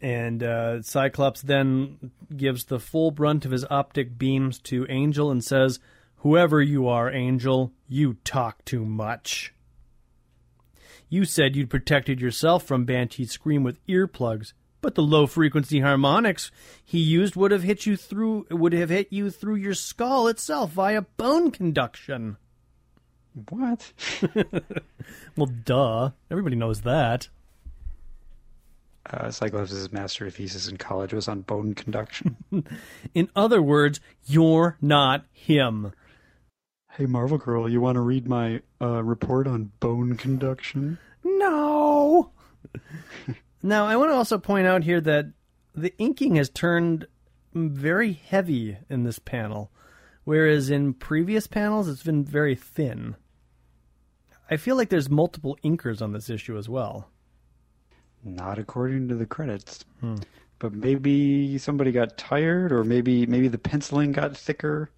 [0.01, 5.43] And uh, Cyclops then gives the full brunt of his optic beams to Angel and
[5.43, 5.79] says,
[6.17, 9.53] Whoever you are, Angel, you talk too much.
[11.09, 16.51] You said you'd protected yourself from Banshee's scream with earplugs, but the low frequency harmonics
[16.85, 20.71] he used would have hit you through would have hit you through your skull itself
[20.71, 22.37] via bone conduction.
[23.49, 23.91] What?
[25.35, 26.11] Well, duh.
[26.29, 27.29] Everybody knows that.
[29.09, 32.35] Uh, Cyclops' master thesis in college was on bone conduction.
[33.15, 35.93] In other words, you're not him.
[36.91, 40.97] Hey, Marvel Girl, you want to read my uh, report on bone conduction?
[41.23, 42.31] No.
[43.63, 45.27] now, I want to also point out here that
[45.73, 47.07] the inking has turned
[47.53, 49.71] very heavy in this panel,
[50.23, 53.15] whereas in previous panels it's been very thin.
[54.51, 57.09] I feel like there's multiple inkers on this issue as well.
[58.23, 59.85] Not according to the credits.
[60.57, 64.89] But maybe somebody got tired, or maybe maybe the penciling got thicker,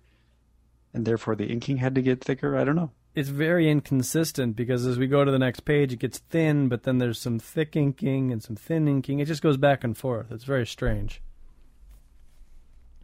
[0.94, 2.58] and therefore the inking had to get thicker.
[2.58, 2.92] I don't know.
[3.14, 6.84] It's very inconsistent because as we go to the next page, it gets thin, but
[6.84, 9.20] then there's some thick inking and some thin inking.
[9.20, 10.32] It just goes back and forth.
[10.32, 11.22] It's very strange.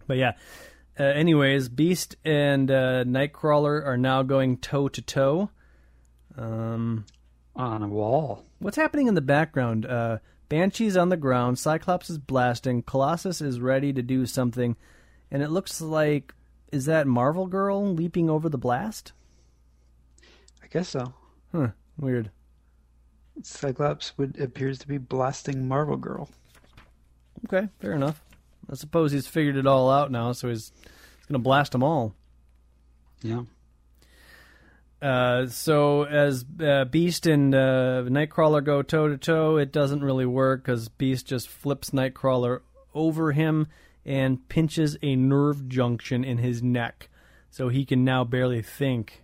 [0.07, 0.33] But yeah.
[0.99, 5.49] Uh, anyways, Beast and uh, Nightcrawler are now going toe to toe.
[6.37, 7.05] Um,
[7.55, 8.45] On a wall.
[8.59, 9.85] what's happening in the background?
[9.85, 10.19] Uh,
[10.49, 11.59] Banshee's on the ground.
[11.59, 12.81] Cyclops is blasting.
[12.81, 14.77] Colossus is ready to do something,
[15.29, 16.33] and it looks like
[16.71, 19.13] is that Marvel Girl leaping over the blast?
[20.63, 21.13] I guess so.
[21.51, 21.69] Huh.
[21.97, 22.31] Weird.
[23.41, 26.29] Cyclops would appears to be blasting Marvel Girl.
[27.45, 28.21] Okay, fair enough.
[28.69, 31.83] I suppose he's figured it all out now, so he's, he's going to blast them
[31.83, 32.13] all.
[33.21, 33.43] Yeah.
[35.01, 40.25] Uh, so as uh, Beast and uh, Nightcrawler go toe to toe, it doesn't really
[40.25, 42.61] work because Beast just flips Nightcrawler
[42.93, 43.67] over him
[44.07, 47.09] and pinches a nerve junction in his neck,
[47.51, 49.21] so he can now barely think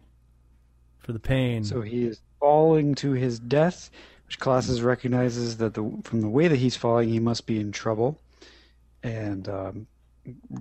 [1.00, 1.64] for the pain.
[1.64, 3.90] So he is falling to his death,
[4.28, 7.72] which Colossus recognizes that the from the way that he's falling, he must be in
[7.72, 8.20] trouble,
[9.02, 9.88] and um,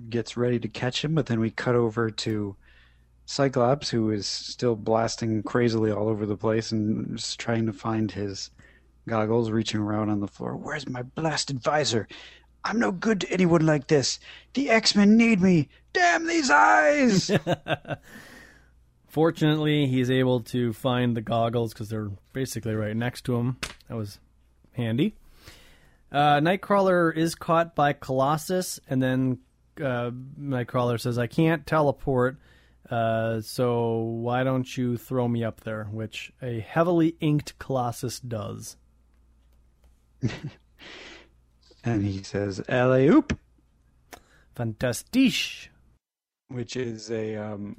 [0.09, 1.13] gets ready to catch him.
[1.13, 2.55] But then we cut over to
[3.25, 8.09] Cyclops, who is still blasting crazily all over the place and just trying to find
[8.09, 8.51] his
[9.07, 10.55] goggles, reaching around on the floor.
[10.55, 12.07] Where's my blasted visor?
[12.65, 14.19] I'm no good to anyone like this.
[14.53, 15.69] The X-Men need me.
[15.91, 17.31] Damn these eyes!
[19.07, 23.57] Fortunately, he's able to find the goggles because they're basically right next to him.
[23.87, 24.19] That was
[24.71, 25.15] handy.
[26.11, 29.39] Uh, Nightcrawler is caught by Colossus, and then
[29.77, 32.37] uh, Nightcrawler says, I can't teleport,
[32.89, 35.85] uh, so why don't you throw me up there?
[35.85, 38.77] Which a heavily inked Colossus does.
[41.83, 43.37] and he says, "Alley oop."
[44.55, 45.69] Fantastiche.
[46.49, 47.77] which is a um,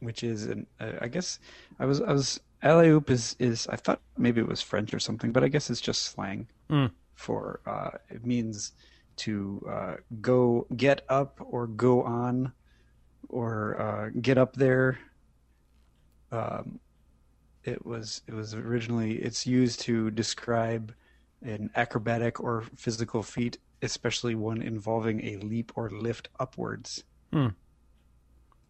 [0.00, 1.38] which is an uh, I guess
[1.78, 4.98] I was I was alley oop is is I thought maybe it was French or
[4.98, 6.90] something, but I guess it's just slang Mm.
[7.14, 8.72] for uh, it means
[9.16, 12.52] to uh, go get up or go on
[13.28, 14.98] or uh, get up there.
[16.32, 16.78] Um,
[17.64, 20.94] it was it was originally it's used to describe
[21.42, 27.04] an acrobatic or physical feat, especially one involving a leap or lift upwards.
[27.32, 27.48] Hmm.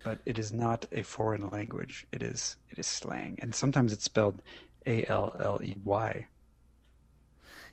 [0.04, 2.06] But it is not a foreign language.
[2.12, 4.40] It is it is slang, and sometimes it's spelled
[4.86, 6.26] A L L E Y.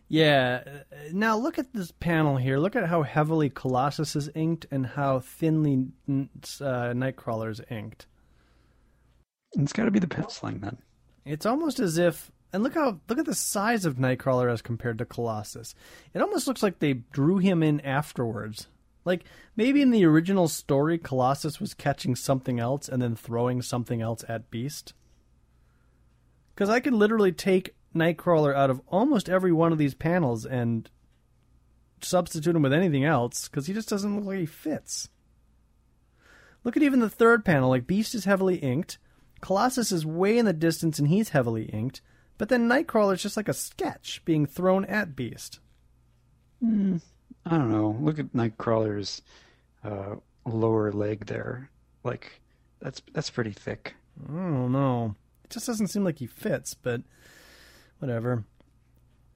[0.09, 0.63] Yeah.
[1.11, 2.57] Now look at this panel here.
[2.59, 8.07] Look at how heavily Colossus is inked and how thinly uh, Nightcrawler is inked.
[9.53, 10.77] It's got to be the pen slang then.
[11.25, 14.97] It's almost as if, and look how look at the size of Nightcrawler as compared
[14.97, 15.75] to Colossus.
[16.15, 18.65] It almost looks like they drew him in afterwards.
[19.05, 24.01] Like maybe in the original story, Colossus was catching something else and then throwing something
[24.01, 24.95] else at Beast.
[26.55, 30.89] Because I could literally take Nightcrawler out of almost every one of these panels and
[32.01, 35.09] substitute him with anything else because he just doesn't look like he fits.
[36.63, 37.69] Look at even the third panel.
[37.69, 38.97] Like Beast is heavily inked.
[39.41, 42.01] Colossus is way in the distance and he's heavily inked,
[42.37, 45.59] but then Nightcrawler is just like a sketch being thrown at Beast.
[46.63, 47.97] I don't know.
[47.99, 49.21] Look at Nightcrawler's
[49.83, 50.15] uh,
[50.45, 51.69] lower leg there.
[52.03, 52.41] Like
[52.79, 53.95] that's that's pretty thick.
[54.27, 55.15] I don't know.
[55.43, 57.01] It just doesn't seem like he fits, but
[57.99, 58.43] whatever.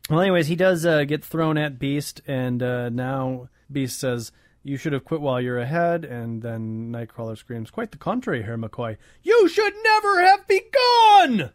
[0.10, 4.32] Well, anyways, he does uh, get thrown at Beast, and uh, now Beast says,
[4.64, 6.04] You should have quit while you're ahead.
[6.04, 8.98] And then Nightcrawler screams, Quite the contrary, Herr McCoy.
[9.24, 11.52] You should never have begun!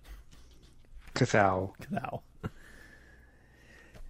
[1.16, 1.74] Cathal.
[1.90, 2.22] Thou.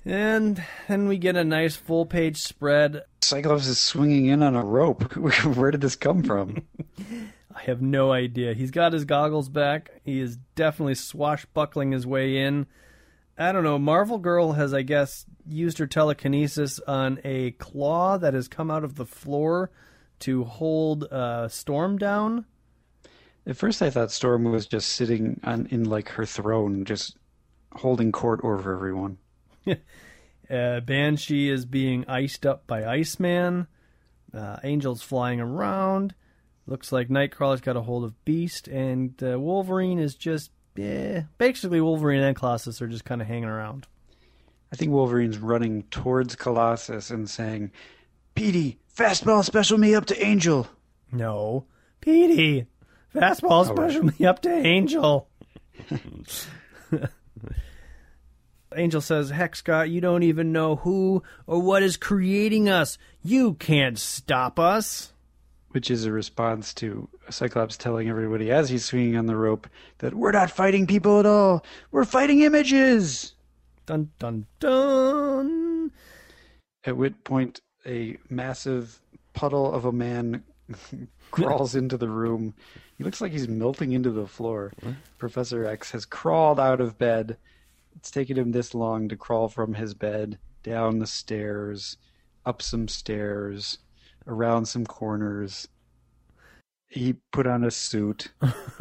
[0.05, 4.65] And then we get a nice full page spread Cyclops is swinging in on a
[4.65, 5.17] rope.
[5.17, 6.63] Where did this come from?
[7.55, 8.55] I have no idea.
[8.55, 9.91] He's got his goggles back.
[10.05, 12.67] He is definitely swashbuckling his way in.
[13.37, 13.81] I don't know.
[13.81, 18.85] Marvel Girl has, I guess, used her telekinesis on a claw that has come out
[18.85, 19.73] of the floor
[20.21, 22.45] to hold uh, Storm down.
[23.47, 27.17] At first, I thought Storm was just sitting on in like her throne, just
[27.73, 29.19] holding court over everyone.
[30.49, 33.67] Uh, Banshee is being iced up by Iceman.
[34.33, 36.15] Uh, Angel's flying around.
[36.69, 41.81] Looks like Nightcrawler's got a hold of Beast, and uh, Wolverine is just, eh, basically
[41.81, 43.87] Wolverine and Colossus are just kind of hanging around.
[44.73, 47.71] I think Wolverine's running towards Colossus and saying,
[48.35, 50.69] "Petey, fastball special me up to Angel."
[51.11, 51.67] No,
[52.01, 52.67] Petey,
[53.17, 53.77] fastball right.
[53.77, 55.29] special me up to Angel.
[58.77, 62.99] Angel says, Heck, Scott, you don't even know who or what is creating us.
[63.23, 65.13] You can't stop us.
[65.71, 70.15] Which is a response to Cyclops telling everybody as he's swinging on the rope that
[70.15, 71.65] we're not fighting people at all.
[71.91, 73.35] We're fighting images.
[73.85, 75.91] Dun dun dun.
[76.85, 79.01] At which point, a massive
[79.33, 80.45] puddle of a man
[81.31, 82.55] crawls into the room.
[82.97, 84.73] He looks like he's melting into the floor.
[85.19, 87.37] Professor X has crawled out of bed.
[87.95, 91.99] It's taken him this long to crawl from his bed, down the stairs,
[92.45, 93.79] up some stairs,
[94.27, 95.69] around some corners.
[96.89, 98.29] He put on a suit.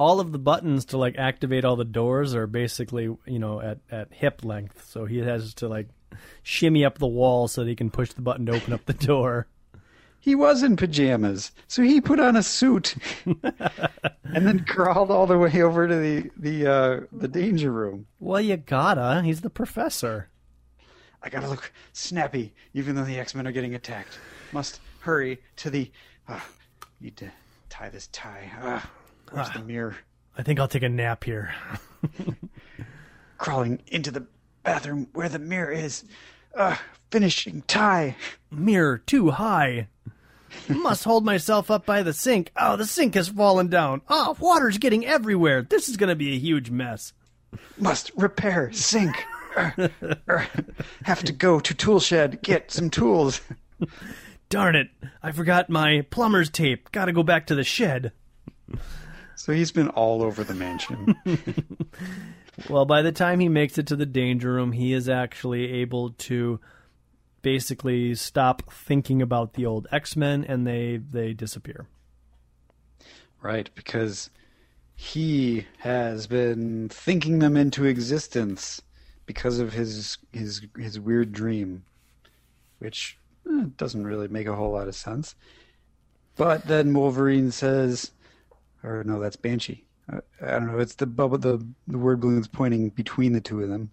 [0.00, 3.78] all of the buttons to like activate all the doors are basically you know at
[3.90, 5.88] at hip length so he has to like
[6.42, 8.94] shimmy up the wall so that he can push the button to open up the
[8.94, 9.46] door
[10.20, 12.94] He was in pajamas, so he put on a suit
[13.24, 18.06] and then crawled all the way over to the the uh, the danger room.
[18.18, 20.28] well you gotta he's the professor
[21.22, 24.18] I gotta look snappy, even though the X Men are getting attacked.
[24.52, 25.90] Must hurry to the.
[26.26, 26.40] Uh,
[27.00, 27.30] need to
[27.68, 28.50] tie this tie.
[28.62, 28.80] Uh,
[29.30, 29.96] where's the mirror?
[30.38, 31.52] i think i'll take a nap here
[33.38, 34.26] Crawling into the
[34.62, 36.04] bathroom where the mirror is.
[36.54, 36.76] Uh,
[37.10, 38.16] finishing tie.
[38.50, 39.88] mirror too high
[40.68, 44.78] must hold myself up by the sink oh the sink has fallen down oh water's
[44.78, 47.12] getting everywhere this is gonna be a huge mess
[47.78, 49.14] Must repair sink.
[49.56, 49.70] Uh,
[50.28, 50.44] uh,
[51.04, 53.40] have to go to tool shed get some tools.
[54.48, 54.88] darn it
[55.22, 58.12] i forgot my plumber's tape gotta go back to the shed
[59.36, 61.14] So he's been all over the mansion.
[62.68, 66.10] Well, by the time he makes it to the danger room, he is actually able
[66.10, 66.60] to
[67.42, 71.86] basically stop thinking about the old X-Men and they they disappear.
[73.40, 74.30] Right, because
[74.94, 78.82] he has been thinking them into existence
[79.24, 81.84] because of his his his weird dream,
[82.78, 83.18] which
[83.50, 85.34] eh, doesn't really make a whole lot of sense.
[86.36, 88.12] But then Wolverine says,
[88.82, 89.84] or no, that's Banshee.
[90.12, 90.78] Uh, I don't know.
[90.78, 91.38] It's the bubble.
[91.38, 93.90] The the word balloon's pointing between the two of them.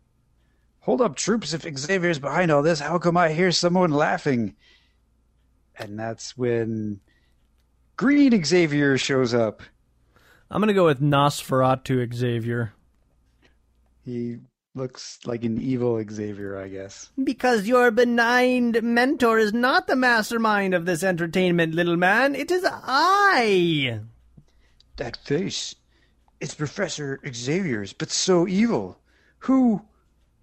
[0.81, 1.53] Hold up, troops!
[1.53, 4.55] If Xavier's behind all this, how come I hear someone laughing?
[5.77, 7.01] And that's when
[7.97, 9.61] Green Xavier shows up.
[10.49, 12.73] I'm gonna go with Nosferatu Xavier.
[14.05, 14.37] He
[14.73, 17.09] looks like an evil Xavier, I guess.
[17.21, 22.35] Because your benign mentor is not the mastermind of this entertainment, little man.
[22.35, 23.99] It is I.
[24.95, 25.75] That face.
[26.39, 28.99] It's Professor Xavier's, but so evil.
[29.39, 29.81] Who.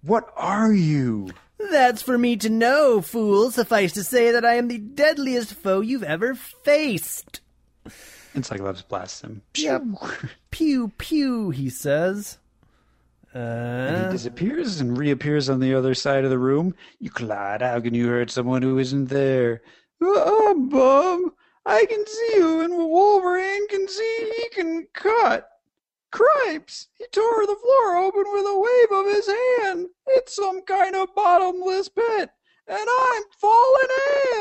[0.01, 1.29] What are you?
[1.71, 3.49] That's for me to know, fool.
[3.49, 7.39] Suffice to say that I am the deadliest foe you've ever faced.
[8.33, 9.41] And Cyclops blasts him.
[9.55, 9.83] Yep.
[10.51, 12.37] Pew, pew, he says.
[13.33, 16.75] And Uh, he disappears and reappears on the other side of the room.
[16.99, 19.61] You clod, how can you hurt someone who isn't there?
[20.01, 21.33] Oh, Bum,
[21.65, 25.49] I can see you, and Wolverine can see he can cut.
[26.15, 26.87] Cripes!
[26.97, 29.87] He tore the floor open with a wave of his hand.
[30.07, 32.29] It's some kind of bottomless pit,
[32.67, 33.89] and I'm falling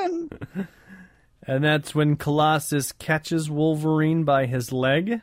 [0.04, 0.68] in.
[1.48, 5.10] and that's when Colossus catches Wolverine by his leg.
[5.10, 5.20] It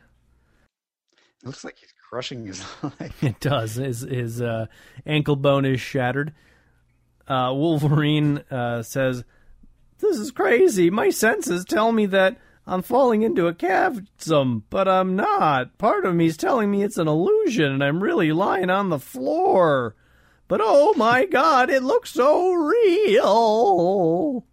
[1.42, 2.62] looks like he's crushing his
[3.00, 3.12] leg.
[3.22, 3.76] It does.
[3.76, 4.66] His his uh,
[5.06, 6.34] ankle bone is shattered.
[7.26, 9.24] Uh, Wolverine uh, says,
[10.00, 10.90] "This is crazy.
[10.90, 12.36] My senses tell me that
[12.66, 15.78] I'm falling into a chasm, but I'm not.
[15.78, 19.96] Part of me's telling me it's an illusion, and I'm really lying on the floor.
[20.46, 24.46] But oh my God, it looks so real."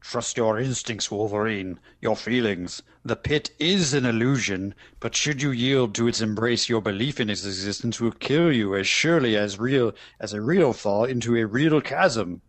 [0.00, 2.82] Trust your instincts, Wolverine, your feelings.
[3.04, 7.28] The pit is an illusion, but should you yield to its embrace, your belief in
[7.28, 11.46] its existence will kill you as surely as real as a real fall into a
[11.46, 12.42] real chasm.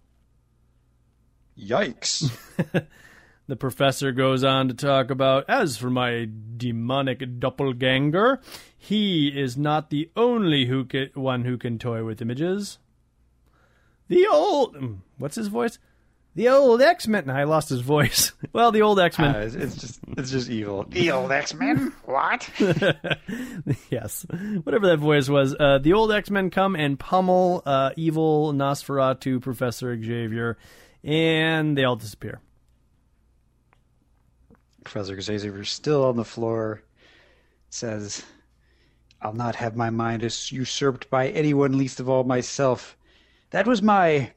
[1.58, 2.32] Yikes.
[3.50, 8.40] The professor goes on to talk about as for my demonic doppelganger,
[8.78, 12.78] he is not the only who ca- one who can toy with images.
[14.08, 15.80] The old mm, what's his voice?
[16.36, 17.28] The old X Men.
[17.28, 18.34] I lost his voice.
[18.54, 19.36] well, the old X Men.
[19.36, 20.86] Uh, it's, it's just it's just evil.
[20.88, 21.92] The old X Men?
[22.06, 22.48] What?
[23.90, 24.28] yes,
[24.62, 25.56] whatever that voice was.
[25.60, 30.60] Uh, the old X Men come and pummel uh, evil Nosferatu Professor Xavier,
[31.04, 32.42] and they all disappear.
[34.84, 36.82] Professor Xavier's still on the floor.
[37.70, 38.24] Says,
[39.22, 42.98] I'll not have my mind usurped by anyone, least of all myself.
[43.52, 44.32] That was my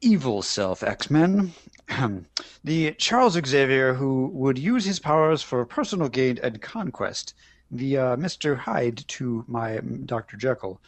[0.00, 1.52] evil self, X Men.
[2.64, 7.34] the Charles Xavier who would use his powers for personal gain and conquest.
[7.70, 8.56] The uh, Mr.
[8.56, 10.36] Hyde to my Dr.
[10.36, 10.80] Jekyll.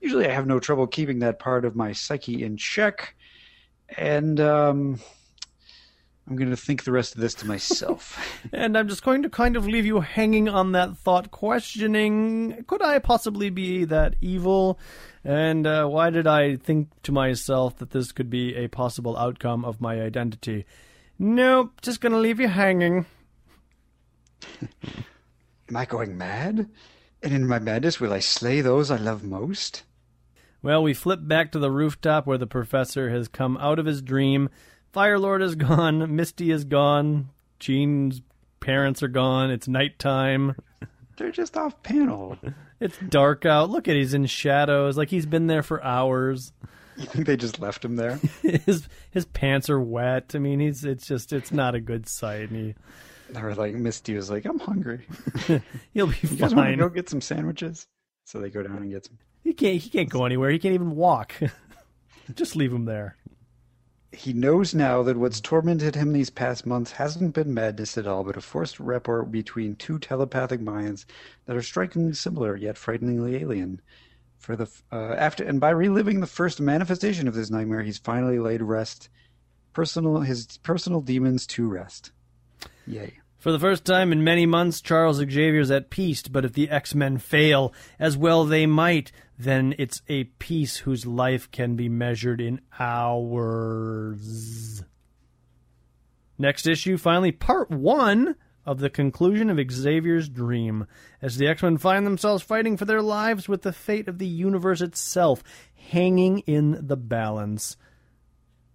[0.00, 3.14] Usually I have no trouble keeping that part of my psyche in check.
[3.96, 4.98] And, um,
[6.28, 8.18] I'm going to think the rest of this to myself.
[8.52, 12.82] And I'm just going to kind of leave you hanging on that thought, questioning could
[12.82, 14.78] I possibly be that evil?
[15.24, 19.64] And uh, why did I think to myself that this could be a possible outcome
[19.64, 20.64] of my identity?
[21.18, 23.06] Nope, just going to leave you hanging.
[24.62, 26.68] Am I going mad?
[27.22, 29.84] And in my madness, will I slay those I love most?
[30.62, 34.02] Well, we flip back to the rooftop where the professor has come out of his
[34.02, 34.48] dream.
[34.94, 38.20] Firelord is gone, Misty is gone, Jean's
[38.60, 40.56] parents are gone, it's nighttime.
[41.16, 42.38] They're just off panel.
[42.80, 43.70] It's dark out.
[43.70, 46.52] Look at he's in shadows, like he's been there for hours.
[46.96, 48.16] You think they just left him there?
[48.42, 50.32] his his pants are wet.
[50.34, 52.50] I mean, he's it's just it's not a good sight.
[52.50, 52.56] And
[53.32, 55.06] he Or like Misty was like, I'm hungry.
[55.94, 56.78] he'll be You guys want to fine.
[56.78, 57.86] go get some sandwiches?
[58.24, 59.18] So they go down and get some.
[59.44, 60.50] He can't he can't go anywhere.
[60.50, 61.34] He can't even walk.
[62.34, 63.16] just leave him there.
[64.12, 68.24] He knows now that what's tormented him these past months hasn't been madness at all,
[68.24, 71.06] but a forced rapport between two telepathic minds
[71.46, 73.80] that are strikingly similar yet frighteningly alien.
[74.38, 78.38] For the uh, after and by reliving the first manifestation of this nightmare, he's finally
[78.38, 79.08] laid rest
[79.72, 82.12] personal his personal demons to rest.
[82.86, 83.14] Yay!
[83.38, 86.94] For the first time in many months, Charles Xavier's at peace, but if the X
[86.94, 89.10] Men fail, as well they might,
[89.42, 94.82] then it's a piece whose life can be measured in hours.
[96.38, 100.86] Next issue, finally, part one of the conclusion of Xavier's dream,
[101.20, 104.26] as the X Men find themselves fighting for their lives with the fate of the
[104.26, 105.42] universe itself
[105.74, 107.76] hanging in the balance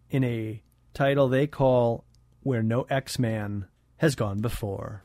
[0.09, 0.61] in a
[0.93, 2.05] title they call
[2.41, 5.03] Where No X Man Has Gone Before.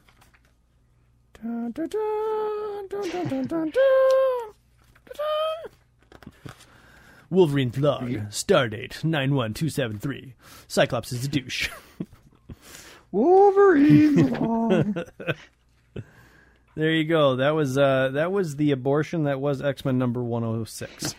[7.31, 10.35] Wolverine vlog, stardate 91273.
[10.69, 11.71] Cyclops is a douche.
[13.13, 14.31] Wolverine.
[14.33, 14.95] long.
[16.75, 17.37] There you go.
[17.37, 21.15] That was uh, that was the abortion that was X Men number one hundred six.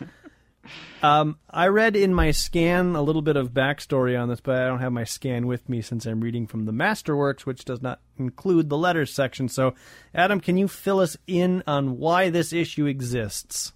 [1.04, 4.66] um, I read in my scan a little bit of backstory on this, but I
[4.66, 8.00] don't have my scan with me since I'm reading from the Masterworks, which does not
[8.18, 9.48] include the letters section.
[9.48, 9.76] So,
[10.16, 13.74] Adam, can you fill us in on why this issue exists?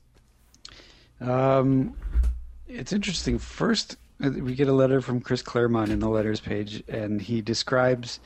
[1.21, 1.95] Um,
[2.67, 3.39] it's interesting.
[3.39, 7.41] First, uh, we get a letter from Chris Claremont in the letters page, and he
[7.41, 8.19] describes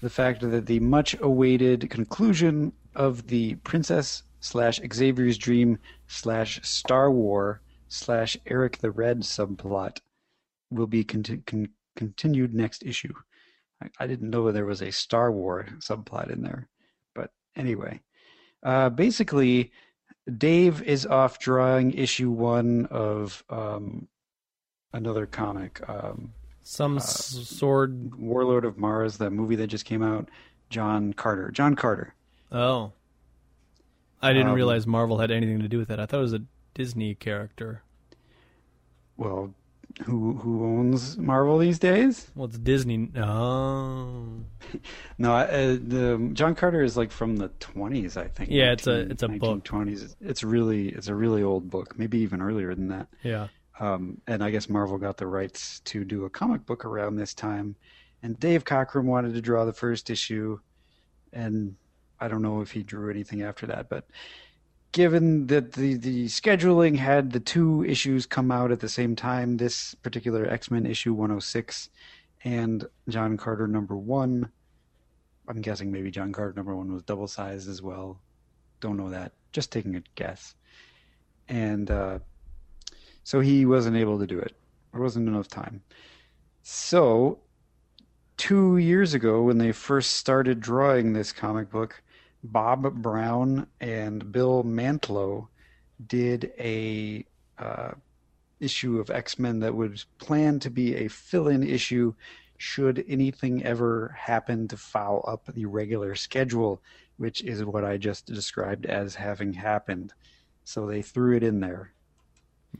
[0.00, 7.10] the fact that the much awaited conclusion of the Princess slash Xavier's Dream slash Star
[7.10, 9.98] War slash Eric the Red subplot
[10.70, 13.14] will be conti- con- continued next issue.
[13.82, 16.68] I, I, didn't know there was a Star War subplot in there,
[17.14, 18.00] but anyway,
[18.62, 19.72] uh, basically,
[20.34, 24.08] Dave is off drawing issue one of um,
[24.92, 25.80] another comic.
[25.88, 30.28] Um, Some uh, sword Warlord of Mars, the movie that just came out.
[30.68, 31.50] John Carter.
[31.52, 32.14] John Carter.
[32.50, 32.92] Oh,
[34.20, 36.00] I didn't um, realize Marvel had anything to do with that.
[36.00, 36.42] I thought it was a
[36.74, 37.82] Disney character.
[39.16, 39.54] Well,
[40.04, 42.30] who who owns Marvel these days?
[42.34, 43.10] Well, it's Disney.
[43.16, 44.26] Oh.
[45.18, 48.50] no, uh, the John Carter is like from the twenties, I think.
[48.50, 49.64] Yeah, 19, it's a it's a book.
[49.64, 50.16] Twenties.
[50.20, 53.08] It's really it's a really old book, maybe even earlier than that.
[53.22, 53.48] Yeah.
[53.80, 57.34] Um, and I guess Marvel got the rights to do a comic book around this
[57.34, 57.76] time,
[58.22, 60.58] and Dave Cockrum wanted to draw the first issue,
[61.32, 61.76] and
[62.20, 64.06] I don't know if he drew anything after that, but
[64.96, 69.58] given that the, the scheduling had the two issues come out at the same time,
[69.58, 71.90] this particular X Men issue 106
[72.44, 74.50] and John Carter number one,
[75.48, 78.22] I'm guessing maybe John Carter number one was double sized as well.
[78.80, 79.32] Don't know that.
[79.52, 80.54] Just taking a guess.
[81.46, 82.20] And uh,
[83.22, 84.56] so he wasn't able to do it.
[84.92, 85.82] There wasn't enough time.
[86.62, 87.40] So,
[88.38, 92.02] two years ago, when they first started drawing this comic book,
[92.52, 95.48] Bob Brown and Bill Mantlo
[96.06, 97.24] did a
[97.58, 97.92] uh,
[98.60, 102.14] issue of X Men that was planned to be a fill-in issue
[102.58, 106.80] should anything ever happen to foul up the regular schedule,
[107.18, 110.14] which is what I just described as having happened.
[110.64, 111.92] So they threw it in there.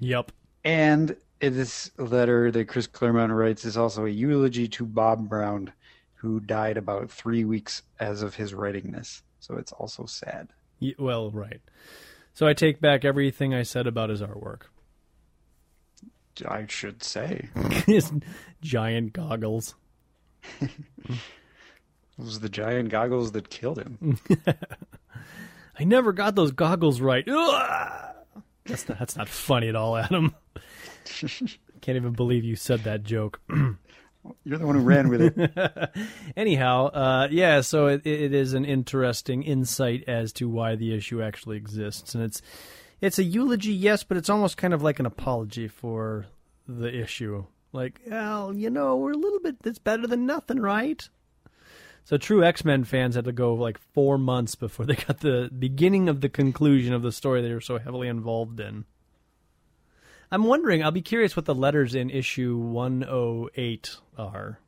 [0.01, 0.33] Yep.
[0.65, 5.73] And this letter that Chris Claremont writes is also a eulogy to Bob Brown,
[6.15, 10.49] who died about three weeks as of his writing this so it's also sad.
[10.81, 11.61] Yeah, well, right.
[12.35, 14.63] So I take back everything I said about his artwork.
[16.45, 17.49] I should say.
[17.87, 18.13] his
[18.61, 19.77] giant goggles.
[20.61, 20.71] it
[22.19, 24.19] was the giant goggles that killed him.
[25.79, 27.25] I never got those goggles right.
[28.65, 30.35] That's not, that's not funny at all, Adam.
[31.05, 33.41] Can't even believe you said that joke.
[34.45, 35.91] You're the one who ran with it.
[36.37, 41.23] Anyhow, uh, yeah, so it, it is an interesting insight as to why the issue
[41.23, 42.43] actually exists, and it's
[43.01, 46.27] it's a eulogy, yes, but it's almost kind of like an apology for
[46.67, 47.45] the issue.
[47.73, 49.57] Like, well, you know, we're a little bit.
[49.65, 51.07] It's better than nothing, right?
[52.05, 55.51] So true X Men fans had to go like four months before they got the
[55.57, 58.85] beginning of the conclusion of the story they were so heavily involved in.
[60.31, 60.83] I'm wondering.
[60.83, 64.59] I'll be curious what the letters in issue 108 are.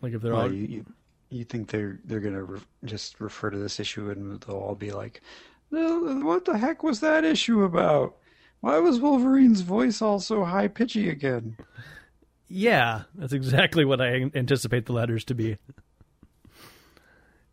[0.00, 0.52] Like if they're well, all.
[0.52, 0.86] You, you,
[1.30, 4.92] you, think they're they're gonna re- just refer to this issue and they'll all be
[4.92, 5.20] like,
[5.70, 8.16] "What the heck was that issue about?
[8.60, 11.56] Why was Wolverine's voice all so high pitchy again?"
[12.48, 15.56] Yeah, that's exactly what I anticipate the letters to be.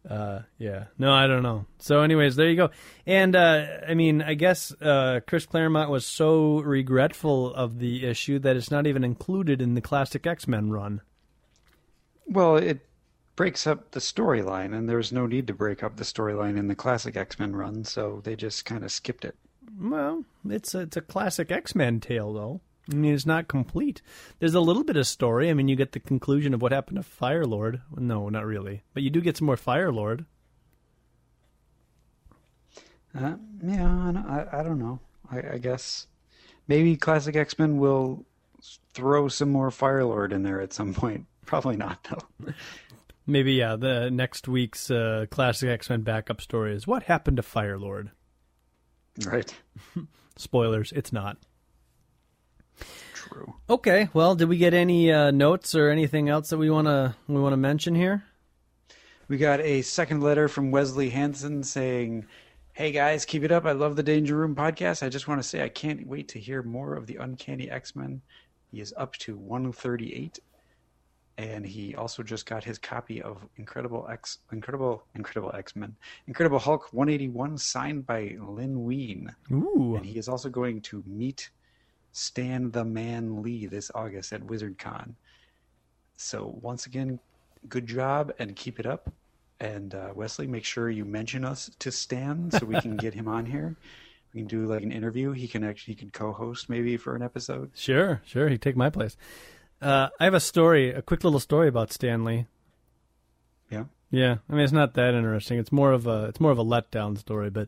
[0.10, 0.86] Uh, yeah.
[0.98, 1.66] No, I don't know.
[1.80, 2.70] So, anyways, there you go.
[3.06, 8.40] And uh, I mean, I guess uh, Chris Claremont was so regretful of the issue
[8.40, 11.02] that it's not even included in the classic X Men run.
[12.28, 12.86] Well, it
[13.36, 16.76] breaks up the storyline, and there's no need to break up the storyline in the
[16.76, 19.36] classic X Men run, so they just kind of skipped it.
[19.80, 22.62] Well, it's a, it's a classic X Men tale, though.
[22.92, 24.02] I mean, it's not complete.
[24.40, 25.50] There's a little bit of story.
[25.50, 27.82] I mean, you get the conclusion of what happened to Fire Lord.
[27.96, 28.84] No, not really.
[28.94, 30.26] But you do get some more Fire Lord.
[33.18, 35.00] Uh, yeah, I, I don't know.
[35.32, 36.08] I, I guess
[36.68, 38.26] maybe Classic X Men will
[38.94, 41.26] throw some more Fire Lord in there at some point.
[41.46, 42.54] Probably not, though.
[43.28, 43.76] Maybe, yeah.
[43.76, 48.12] The next week's uh, Classic X Men backup story is What Happened to Fire Lord?
[49.26, 49.54] Right.
[50.38, 51.38] Spoilers, it's not.
[53.14, 53.56] True.
[53.70, 54.10] Okay.
[54.14, 57.40] Well, did we get any uh, notes or anything else that we want to we
[57.40, 58.24] want to mention here?
[59.28, 62.28] We got a second letter from Wesley Hanson saying,
[62.74, 63.66] "Hey guys, keep it up.
[63.66, 65.02] I love the Danger Room podcast.
[65.04, 67.96] I just want to say I can't wait to hear more of the Uncanny X
[67.96, 68.22] Men.
[68.72, 70.40] He is up to 138.
[71.38, 75.96] and he also just got his copy of Incredible X, Incredible, Incredible X Men,
[76.28, 79.36] Incredible Hulk 181, signed by Len Wein.
[79.52, 79.96] Ooh.
[79.96, 81.50] And he is also going to meet
[82.18, 85.16] Stan the Man Lee this August at WizardCon.
[86.16, 87.20] So once again,
[87.68, 89.12] good job and keep it up.
[89.60, 93.28] And uh, Wesley, make sure you mention us to Stan so we can get him
[93.28, 93.76] on here.
[94.34, 95.34] We can do like an interview.
[95.34, 97.72] He can actually he can co-host maybe for an episode.
[97.76, 98.48] Sure, sure.
[98.48, 99.18] He'd take my place.
[99.82, 102.46] Uh, I have a story, a quick little story about Stan Lee.
[103.70, 103.86] Yeah.
[104.16, 105.60] Yeah, I mean it's not that interesting.
[105.60, 107.50] It's more of a it's more of a letdown story.
[107.50, 107.68] But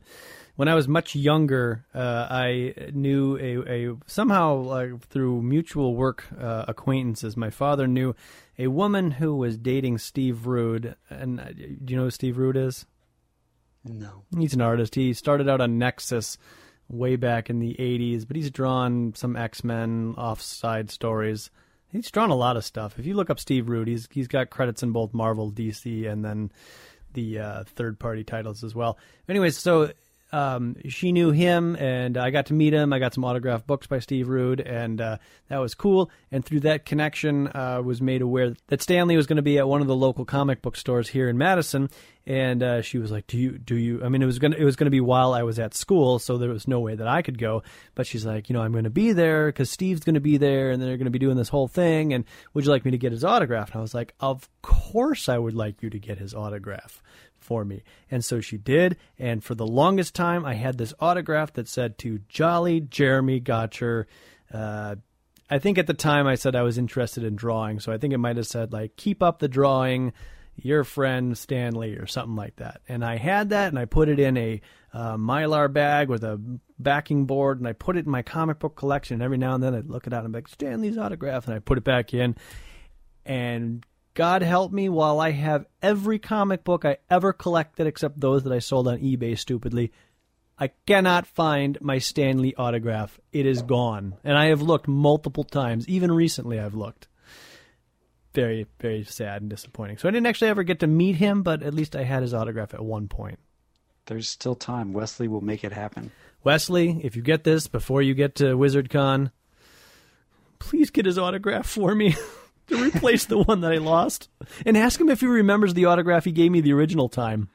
[0.56, 6.24] when I was much younger, uh, I knew a, a somehow uh, through mutual work
[6.40, 7.36] uh, acquaintances.
[7.36, 8.16] My father knew
[8.58, 12.56] a woman who was dating Steve Rude, and uh, do you know who Steve Rude
[12.56, 12.86] is?
[13.84, 14.24] No.
[14.38, 14.96] He's an artist.
[14.96, 16.38] He started out on Nexus
[16.88, 21.50] way back in the '80s, but he's drawn some X Men offside stories.
[21.92, 23.00] He's drawn a lot of stuff.
[23.00, 26.24] If you look up Steve Rude, he's he's got credits in both Marvel, DC, and
[26.24, 26.52] then
[27.14, 28.98] the uh, third party titles as well.
[29.30, 29.92] Anyways, so
[30.32, 32.92] um, she knew him, and I got to meet him.
[32.92, 35.18] I got some autographed books by Steve Rude, and uh,
[35.48, 36.12] that was cool.
[36.32, 39.58] And through that connection, uh, was made aware that Stan Lee was going to be
[39.58, 41.90] at one of the local comic book stores here in Madison.
[42.28, 43.58] And uh, she was like, "Do you?
[43.58, 44.04] Do you?
[44.04, 46.38] I mean, it was gonna it was gonna be while I was at school, so
[46.38, 47.64] there was no way that I could go.
[47.96, 50.84] But she's like, you know, I'm to be there because Steve's to be there, and
[50.84, 52.14] they're to be doing this whole thing.
[52.14, 53.72] And would you like me to get his autograph?
[53.72, 57.02] And I was like, of course I would like you to get his autograph
[57.40, 57.82] for me.
[58.12, 58.98] And so she did.
[59.18, 64.06] And for the longest time, I had this autograph that said to Jolly Jeremy Gotcher.
[64.54, 64.96] Uh,
[65.50, 67.80] I think at the time I said I was interested in drawing.
[67.80, 70.12] So I think it might have said, like, keep up the drawing,
[70.58, 72.82] your friend Stan Lee, or something like that.
[72.90, 74.62] And I had that and I put it in a
[74.94, 76.42] uh, mylar bag with a
[76.80, 79.16] backing board and I put it in my comic book collection.
[79.16, 81.46] And every now and then I'd look it out and be like, Stan Lee's autograph.
[81.46, 82.36] And I put it back in.
[83.26, 88.44] And God help me, while I have every comic book I ever collected except those
[88.46, 89.92] that I sold on eBay stupidly,
[90.58, 93.20] I cannot find my Stan Lee autograph.
[93.32, 94.16] It is gone.
[94.24, 95.88] And I have looked multiple times.
[95.88, 97.08] Even recently, I've looked.
[98.34, 99.98] Very, very sad and disappointing.
[99.98, 102.34] So I didn't actually ever get to meet him, but at least I had his
[102.34, 103.40] autograph at one point.
[104.06, 104.94] There's still time.
[104.94, 106.12] Wesley will make it happen.
[106.44, 109.32] Wesley, if you get this before you get to WizardCon,
[110.60, 112.16] please get his autograph for me
[112.68, 114.30] to replace the one that I lost.
[114.66, 117.50] And ask him if he remembers the autograph he gave me the original time.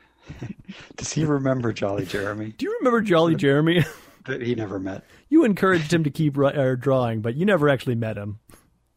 [0.97, 3.85] Does he remember Jolly Jeremy Do you remember Jolly Jeremy?
[4.27, 5.05] that he never met?
[5.29, 8.39] you encouraged him to keep uh, drawing, but you never actually met him.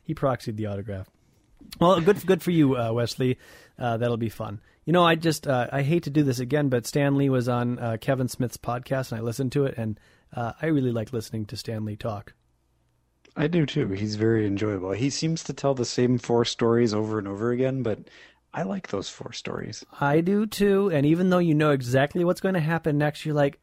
[0.03, 1.09] He proxied the autograph.
[1.79, 3.37] Well, good, good for you, uh, Wesley.
[3.77, 4.61] Uh, that'll be fun.
[4.85, 7.49] You know, I just uh, I hate to do this again, but Stan Lee was
[7.49, 9.99] on uh, Kevin Smith's podcast, and I listened to it, and
[10.33, 12.33] uh, I really like listening to Stan Lee talk.
[13.35, 13.89] I do too.
[13.89, 14.91] He's very enjoyable.
[14.91, 17.99] He seems to tell the same four stories over and over again, but
[18.53, 19.83] I like those four stories.
[19.99, 23.35] I do too, and even though you know exactly what's going to happen next, you're
[23.35, 23.59] like,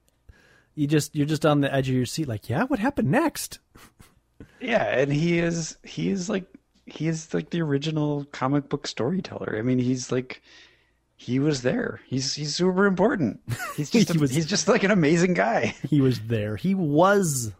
[0.74, 3.58] you just you're just on the edge of your seat, like, yeah, what happened next?
[4.60, 6.46] Yeah, and he is he is like
[6.86, 9.56] he is like the original comic book storyteller.
[9.58, 10.42] I mean, he's like
[11.16, 12.00] he was there.
[12.06, 13.40] He's he's super important.
[13.76, 15.74] He's just He a- was- he's just like an amazing guy.
[15.88, 16.56] He was there.
[16.56, 17.52] He was.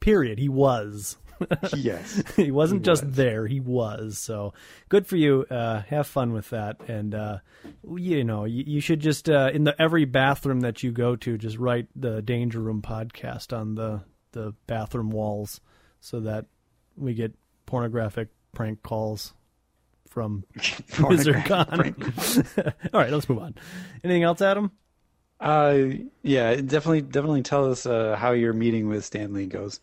[0.00, 0.38] Period.
[0.38, 1.16] He was.
[1.76, 2.22] yes.
[2.36, 3.14] he wasn't He just was.
[3.14, 3.46] there.
[3.46, 4.18] He was.
[4.18, 4.54] So
[4.88, 5.44] good for you.
[5.50, 6.80] Uh, have fun with that.
[6.88, 7.38] And uh,
[7.96, 11.36] you know, you, you should just uh, in the every bathroom that you go to,
[11.38, 15.60] just write the Danger Room podcast on the the bathroom walls,
[16.00, 16.46] so that
[16.96, 17.34] we get
[17.66, 19.34] pornographic prank calls
[20.08, 22.74] from WizardCon.
[22.94, 23.54] All right, let's move on.
[24.02, 24.72] Anything else, Adam?
[25.40, 25.78] Uh,
[26.22, 29.80] yeah, definitely, definitely tell us uh, how your meeting with Stan Lee goes.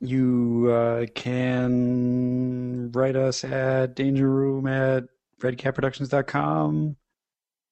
[0.00, 5.04] You uh, can write us at dangerroom at
[5.40, 6.96] redcatproductions.com.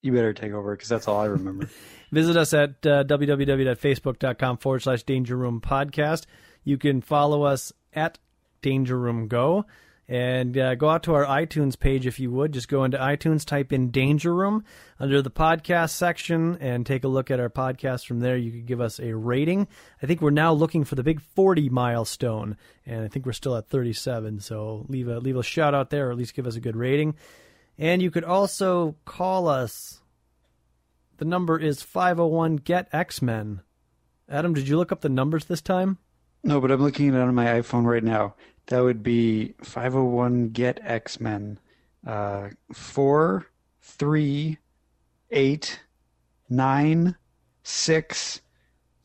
[0.02, 1.68] You better take over because that's all I remember.
[2.12, 6.26] Visit us at uh, www.facebook.com forward slash Danger Room Podcast.
[6.64, 8.18] You can follow us at
[8.62, 9.66] Danger Room Go.
[10.10, 12.50] And uh, go out to our iTunes page if you would.
[12.50, 14.64] Just go into iTunes, type in Danger Room
[14.98, 18.36] under the podcast section, and take a look at our podcast from there.
[18.36, 19.68] You could give us a rating.
[20.02, 23.54] I think we're now looking for the big 40 milestone, and I think we're still
[23.56, 24.40] at 37.
[24.40, 26.76] So leave a leave a shout out there, or at least give us a good
[26.76, 27.14] rating.
[27.78, 30.00] And you could also call us
[31.18, 33.60] the number is 501 Get X Men.
[34.28, 35.98] Adam, did you look up the numbers this time?
[36.42, 38.34] No, but I'm looking at it on my iPhone right now.
[38.66, 41.58] That would be 501 Get X Men.
[42.06, 43.46] Uh, four,
[43.80, 44.58] three,
[45.30, 45.80] eight,
[46.48, 47.16] nine,
[47.62, 48.40] six,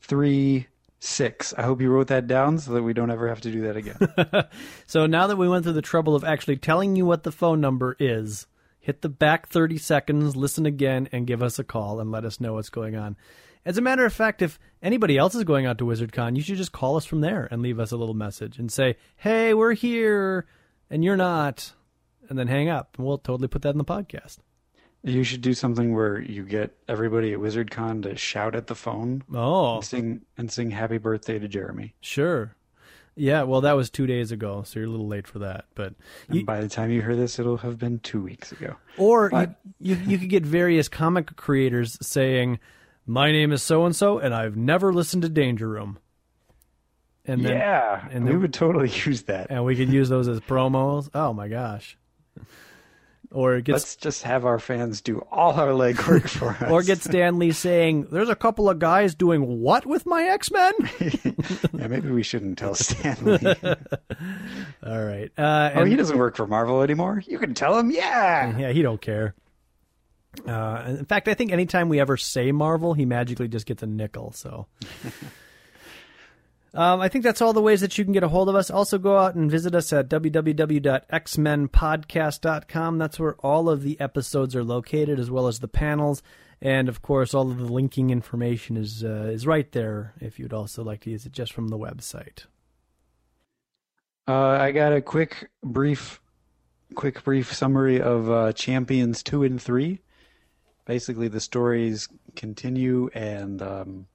[0.00, 0.66] three,
[0.98, 1.54] Six.
[1.56, 3.76] I hope you wrote that down so that we don't ever have to do that
[3.76, 4.48] again.
[4.86, 7.60] So now that we went through the trouble of actually telling you what the phone
[7.60, 8.46] number is,
[8.80, 12.40] hit the back 30 seconds, listen again, and give us a call and let us
[12.40, 13.16] know what's going on.
[13.64, 16.56] As a matter of fact, if anybody else is going out to WizardCon, you should
[16.56, 19.74] just call us from there and leave us a little message and say, hey, we're
[19.74, 20.46] here,
[20.88, 21.72] and you're not,
[22.28, 22.94] and then hang up.
[22.96, 24.38] And we'll totally put that in the podcast.
[25.02, 29.22] you should do something where you get everybody at WizardCon to shout at the phone
[29.34, 31.94] Oh, and sing and sing "Happy Birthday" to Jeremy.
[32.00, 32.54] sure.
[33.18, 35.64] Yeah, well, that was two days ago, so you're a little late for that.
[35.74, 35.94] But
[36.28, 38.76] And by the time you hear this, it'll have been two weeks ago.
[38.98, 42.58] Or But- you, you you could get various comic creators saying,
[43.06, 45.98] "My name is so and so, and I've never listened to Danger Room."
[47.24, 49.48] And then yeah, and we would totally use that.
[49.50, 51.08] and we could use those as promos.
[51.14, 51.98] Oh my gosh!
[53.32, 56.70] Or it gets Let's just have our fans do all our legwork for us.
[56.70, 60.52] or get Stan Lee saying, "There's a couple of guys doing what with my X
[60.52, 63.54] Men." yeah, maybe we shouldn't tell Stan Lee.
[64.84, 65.30] All right.
[65.36, 67.20] Uh, oh, and- he doesn't work for Marvel anymore.
[67.26, 68.56] You can tell him, yeah.
[68.56, 69.34] Yeah, he don't care.
[70.46, 73.86] Uh, in fact, I think anytime we ever say Marvel, he magically just gets a
[73.86, 74.32] nickel.
[74.32, 74.66] So,
[76.74, 78.70] um, I think that's all the ways that you can get a hold of us.
[78.70, 82.98] Also, go out and visit us at www.xmenpodcast.com.
[82.98, 86.22] That's where all of the episodes are located, as well as the panels,
[86.60, 90.14] and of course, all of the linking information is uh, is right there.
[90.20, 92.44] If you'd also like to use it just from the website.
[94.28, 96.20] Uh, I got a quick, brief,
[96.96, 100.00] quick, brief summary of uh, Champions two and three.
[100.86, 104.06] Basically, the stories continue, and um,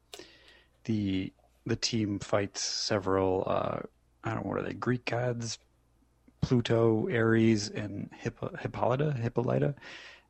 [0.86, 1.32] the
[1.66, 3.44] the team fights several.
[3.46, 3.80] Uh,
[4.24, 4.74] I don't know what are they?
[4.74, 5.60] Greek gods,
[6.40, 9.76] Pluto, Ares, and Hippo, Hippolyta, Hippolyta,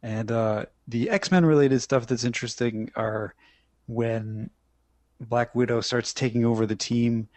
[0.01, 3.35] and uh, the X Men related stuff that's interesting are
[3.87, 4.49] when
[5.19, 7.29] Black Widow starts taking over the team,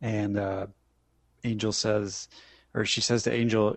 [0.00, 0.66] and uh,
[1.44, 2.28] Angel says,
[2.72, 3.76] or she says to Angel,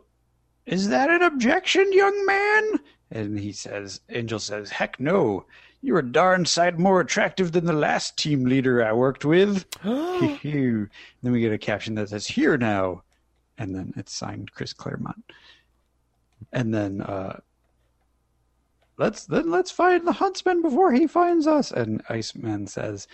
[0.66, 2.80] "Is that an objection, young man?"
[3.12, 5.46] And he says, Angel says, "Heck no!
[5.82, 10.90] You're a darn sight more attractive than the last team leader I worked with." then
[11.24, 13.04] we get a caption that says, "Here now,"
[13.58, 15.24] and then it's signed Chris Claremont.
[16.54, 17.40] And then uh,
[18.98, 21.72] let's then let's find the huntsman before he finds us.
[21.72, 23.08] And Iceman says,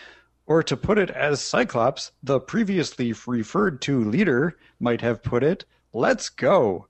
[0.48, 5.66] or to put it as Cyclops, the previously referred to leader, might have put it,
[5.93, 6.88] let's go.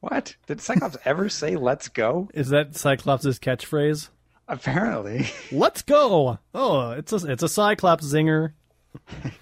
[0.00, 0.36] What?
[0.46, 2.28] Did Cyclops ever say let's go?
[2.34, 4.10] Is that Cyclops' catchphrase?
[4.48, 5.26] Apparently.
[5.50, 6.38] Let's go!
[6.54, 8.52] Oh, it's a it's a Cyclops zinger.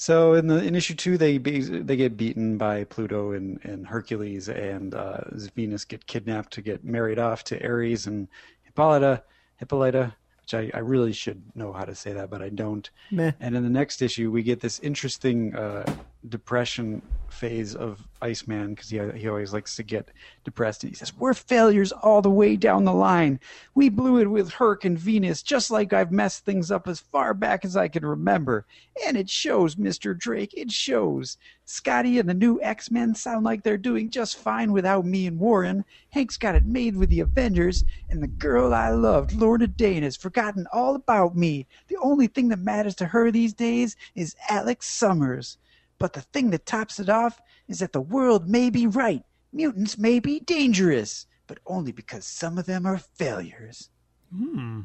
[0.00, 3.86] So in the in issue two, they be, they get beaten by Pluto and, and
[3.86, 5.18] Hercules, and uh,
[5.54, 8.26] Venus get kidnapped to get married off to Ares and
[8.62, 9.22] Hippolyta,
[9.58, 12.88] Hippolyta, which I, I really should know how to say that, but I don't.
[13.10, 13.32] Meh.
[13.40, 15.84] And in the next issue, we get this interesting uh,
[16.28, 20.10] depression phase of Iceman because he he always likes to get
[20.44, 23.40] depressed, and he says, "We're failures all the way down the line.
[23.74, 27.32] We blew it with Herc and Venus, just like I've messed things up as far
[27.32, 28.66] back as I can remember,
[29.06, 30.52] and it shows, Mister Drake.
[30.54, 31.38] It shows.
[31.64, 35.38] Scotty and the new X Men sound like they're doing just fine without me and
[35.38, 35.84] Warren.
[36.10, 40.16] Hank's got it made with the Avengers, and the girl I loved, Lorna Dane, has
[40.16, 41.66] forgotten all about me.
[41.88, 45.56] The only thing that matters to her these days is Alex Summers."
[46.00, 49.22] But the thing that tops it off is that the world may be right.
[49.52, 53.90] Mutants may be dangerous, but only because some of them are failures.
[54.34, 54.82] Hmm.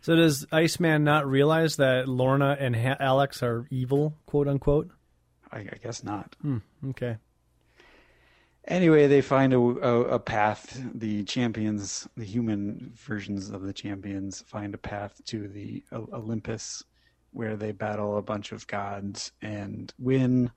[0.00, 4.88] So does Iceman not realize that Lorna and ha- Alex are evil, quote unquote?
[5.50, 6.36] I, I guess not.
[6.90, 7.16] Okay.
[8.68, 10.80] Anyway, they find a, a, a path.
[10.94, 16.84] The champions, the human versions of the champions, find a path to the O- Olympus
[17.36, 20.50] where they battle a bunch of gods and win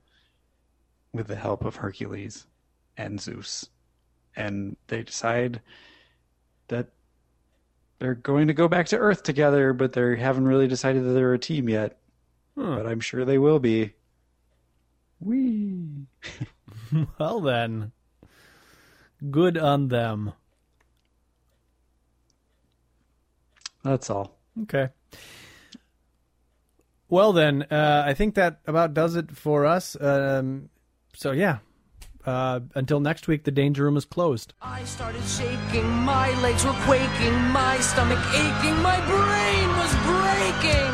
[1.12, 2.46] with the help of Hercules
[2.96, 3.68] and Zeus.
[4.34, 5.60] And they decide
[6.68, 6.88] that
[7.98, 11.34] they're going to go back to Earth together, but they haven't really decided that they're
[11.34, 11.98] a team yet.
[12.56, 12.76] Huh.
[12.76, 13.92] But I'm sure they will be.
[15.20, 16.06] Whee!
[17.20, 17.92] Well then,
[19.30, 20.32] good on them.
[23.84, 24.40] That's all.
[24.62, 24.88] Okay.
[27.10, 29.96] Well then, uh, I think that about does it for us.
[30.00, 30.70] Um,
[31.14, 31.58] so yeah.
[32.24, 34.52] Uh, until next week, the danger room is closed.
[34.60, 40.92] I started shaking, my legs were quaking, my stomach aching, my brain was breaking.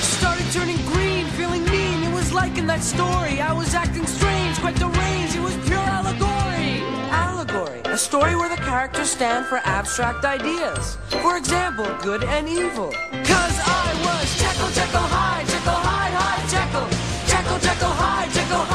[0.00, 3.40] Started turning green, feeling mean, it was like in that story.
[3.42, 6.80] I was acting strange, quite deranged, it was pure allegory.
[7.12, 10.96] Allegory, a story where the characters stand for abstract ideas.
[11.20, 12.94] For example, good and evil,
[14.54, 16.86] Jekyll, Jekyll, hi, Jekyll, hi, hi, Jekyll.
[17.26, 18.73] Jekyll, Jekyll, hi, Jekyll, hi.